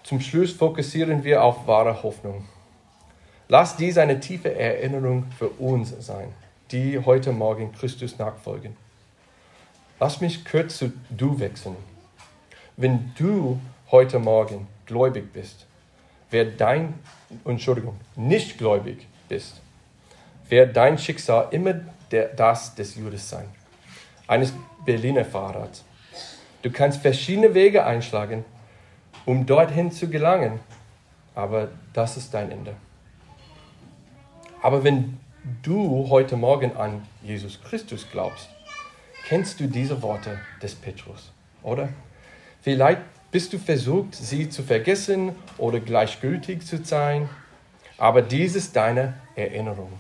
Zum 0.03 0.21
Schluss 0.21 0.53
fokussieren 0.53 1.23
wir 1.23 1.45
auf 1.45 1.67
wahre 1.67 2.03
Hoffnung. 2.03 2.47
Lass 3.49 3.77
dies 3.77 3.99
eine 3.99 4.21
tiefe 4.21 4.55
Erinnerung 4.55 5.27
für 5.39 5.49
uns 5.49 5.95
sein, 6.01 6.33
die 6.71 6.99
heute 6.99 7.33
Morgen 7.33 7.73
Christus 7.73 8.19
nachfolgen. 8.19 8.77
Lass 10.01 10.21
mich 10.21 10.45
kurz 10.45 10.79
zu 10.79 10.93
du 11.11 11.39
wechseln. 11.39 11.77
Wenn 12.77 13.13
du 13.19 13.61
heute 13.91 14.19
Morgen 14.19 14.67
gläubig 14.87 15.33
bist, 15.33 15.67
wer 16.31 16.47
dein, 16.47 16.95
Entschuldigung, 17.45 17.97
nicht 18.17 18.57
gläubig 18.57 19.07
bist, 19.29 19.61
wird 20.51 20.77
dein 20.77 20.99
Schicksal 20.99 21.49
immer 21.51 21.75
der, 22.11 22.29
das 22.29 22.75
des 22.75 22.97
Judas 22.97 23.29
sein, 23.31 23.47
eines 24.27 24.53
Berliner 24.85 25.25
Fahrrads. 25.25 25.85
Du 26.63 26.71
kannst 26.71 27.01
verschiedene 27.01 27.55
Wege 27.55 27.85
einschlagen, 27.87 28.45
um 29.25 29.47
dorthin 29.47 29.93
zu 29.93 30.09
gelangen. 30.09 30.61
Aber 31.35 31.69
das 31.93 32.17
ist 32.17 32.35
dein 32.35 32.51
Ende. 32.51 32.75
Aber 34.63 34.85
wenn 34.85 35.19
du 35.63 36.09
heute 36.11 36.37
Morgen 36.37 36.77
an 36.77 37.07
Jesus 37.23 37.61
Christus 37.63 38.07
glaubst, 38.11 38.49
kennst 39.27 39.61
du 39.61 39.69
diese 39.69 40.03
Worte 40.03 40.39
des 40.63 40.75
Petrus, 40.75 41.33
oder? 41.63 41.89
Vielleicht 42.61 43.01
bist 43.31 43.53
du 43.53 43.59
versucht, 43.59 44.15
sie 44.15 44.51
zu 44.51 44.63
vergessen 44.63 45.35
oder 45.57 45.81
gleichgültig 45.81 46.67
zu 46.67 46.85
sein, 46.85 47.31
aber 47.97 48.23
dies 48.23 48.55
ist 48.55 48.77
deine 48.77 49.15
Erinnerung. 49.35 49.93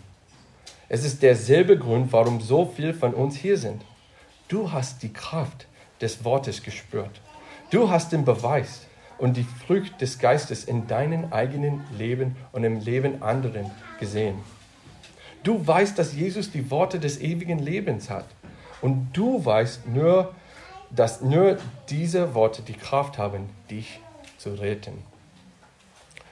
Es 0.92 1.04
ist 1.04 1.22
derselbe 1.22 1.78
Grund, 1.78 2.12
warum 2.12 2.40
so 2.40 2.66
viele 2.66 2.92
von 2.92 3.14
uns 3.14 3.36
hier 3.36 3.56
sind. 3.56 3.80
Du 4.48 4.72
hast 4.72 5.04
die 5.04 5.12
Kraft 5.12 5.68
des 6.00 6.24
Wortes 6.24 6.64
gespürt. 6.64 7.20
Du 7.70 7.88
hast 7.88 8.10
den 8.10 8.24
Beweis 8.24 8.88
und 9.16 9.36
die 9.36 9.44
Frucht 9.44 10.00
des 10.00 10.18
Geistes 10.18 10.64
in 10.64 10.88
deinem 10.88 11.32
eigenen 11.32 11.84
Leben 11.96 12.34
und 12.50 12.64
im 12.64 12.80
Leben 12.80 13.22
anderen 13.22 13.70
gesehen. 14.00 14.40
Du 15.44 15.64
weißt, 15.64 15.96
dass 15.96 16.16
Jesus 16.16 16.50
die 16.50 16.72
Worte 16.72 16.98
des 16.98 17.20
ewigen 17.20 17.60
Lebens 17.60 18.10
hat. 18.10 18.26
Und 18.82 19.10
du 19.12 19.44
weißt 19.44 19.86
nur, 19.86 20.34
dass 20.90 21.20
nur 21.20 21.58
diese 21.88 22.34
Worte 22.34 22.62
die 22.62 22.72
Kraft 22.72 23.16
haben, 23.16 23.48
dich 23.70 24.00
zu 24.38 24.54
retten. 24.54 25.04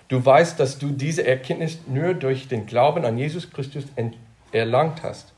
Du 0.08 0.24
weißt, 0.24 0.58
dass 0.58 0.78
du 0.78 0.88
diese 0.88 1.24
Erkenntnis 1.24 1.78
nur 1.86 2.14
durch 2.14 2.48
den 2.48 2.66
Glauben 2.66 3.04
an 3.04 3.18
Jesus 3.18 3.52
Christus 3.52 3.84
erlangt 4.52 5.02
hast. 5.02 5.32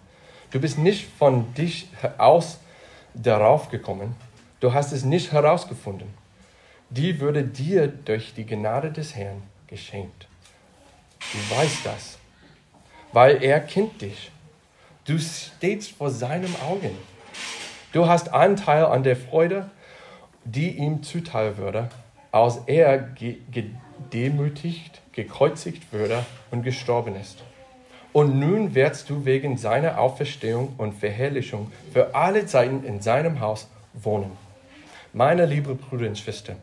Du 0.50 0.60
bist 0.60 0.78
nicht 0.78 1.06
von 1.18 1.52
dich 1.54 1.88
aus 2.18 2.58
darauf 3.14 3.70
gekommen. 3.70 4.16
Du 4.60 4.72
hast 4.72 4.92
es 4.92 5.04
nicht 5.04 5.32
herausgefunden 5.32 6.20
die 6.90 7.20
würde 7.20 7.44
dir 7.44 7.86
durch 7.86 8.34
die 8.34 8.44
Gnade 8.44 8.90
des 8.90 9.14
Herrn 9.14 9.42
geschenkt. 9.68 10.26
Du 11.32 11.56
weißt 11.56 11.86
das, 11.86 12.18
weil 13.12 13.42
er 13.42 13.60
kennt 13.60 14.02
dich. 14.02 14.32
Du 15.04 15.18
stehst 15.18 15.92
vor 15.92 16.10
seinem 16.10 16.54
Augen. 16.68 16.96
Du 17.92 18.06
hast 18.06 18.32
Anteil 18.32 18.84
an 18.84 19.04
der 19.04 19.16
Freude, 19.16 19.70
die 20.44 20.76
ihm 20.76 21.02
zuteil 21.02 21.56
würde, 21.56 21.88
als 22.32 22.60
er 22.66 22.98
gedemütigt, 24.10 25.00
gekreuzigt 25.12 25.92
würde 25.92 26.24
und 26.50 26.62
gestorben 26.62 27.14
ist. 27.16 27.42
Und 28.12 28.38
nun 28.38 28.74
wirst 28.74 29.08
du 29.08 29.24
wegen 29.24 29.56
seiner 29.56 29.98
Auferstehung 29.98 30.74
und 30.78 30.94
Verherrlichung 30.94 31.70
für 31.92 32.14
alle 32.14 32.46
Zeiten 32.46 32.84
in 32.84 33.00
seinem 33.00 33.40
Haus 33.40 33.68
wohnen. 33.92 34.32
Meine 35.12 35.46
liebe 35.46 35.74
Brüder 35.74 36.08
und 36.08 36.18
Schwestern, 36.18 36.56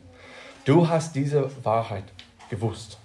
Du 0.68 0.90
hast 0.90 1.16
diese 1.16 1.50
Wahrheit 1.64 2.04
gewusst. 2.50 2.98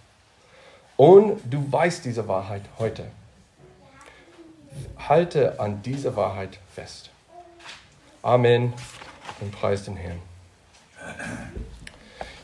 Und 0.96 1.40
du 1.48 1.64
weißt 1.70 2.04
diese 2.04 2.26
Wahrheit 2.26 2.62
heute. 2.80 3.04
Halte 4.98 5.60
an 5.60 5.80
dieser 5.80 6.16
Wahrheit 6.16 6.58
fest. 6.74 7.10
Amen 8.20 8.72
und 9.38 9.52
preis 9.52 9.84
den 9.84 9.94
Herrn. 9.94 10.18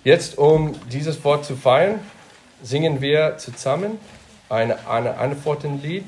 Jetzt, 0.04 0.38
um 0.38 0.76
dieses 0.88 1.24
Wort 1.24 1.44
zu 1.44 1.56
feiern, 1.56 1.98
singen 2.62 3.00
wir 3.00 3.38
zusammen 3.38 3.98
eine, 4.48 4.88
eine 4.88 5.16
Antwortenlied. 5.16 6.04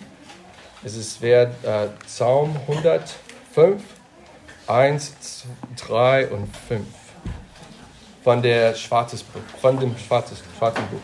Es 0.82 0.96
ist 0.96 1.20
wert 1.20 1.52
äh, 1.64 1.88
Psalm 2.06 2.56
105, 2.66 3.82
1, 4.66 5.44
3 5.76 6.28
und 6.28 6.56
5 6.68 6.86
von 8.22 8.42
der 8.42 8.74
Schwarzes 8.74 9.24
von 9.60 9.78
dem 9.78 9.96
Schwarzes, 9.96 10.42
Schwarzen 10.58 10.84
Buch. 10.88 11.00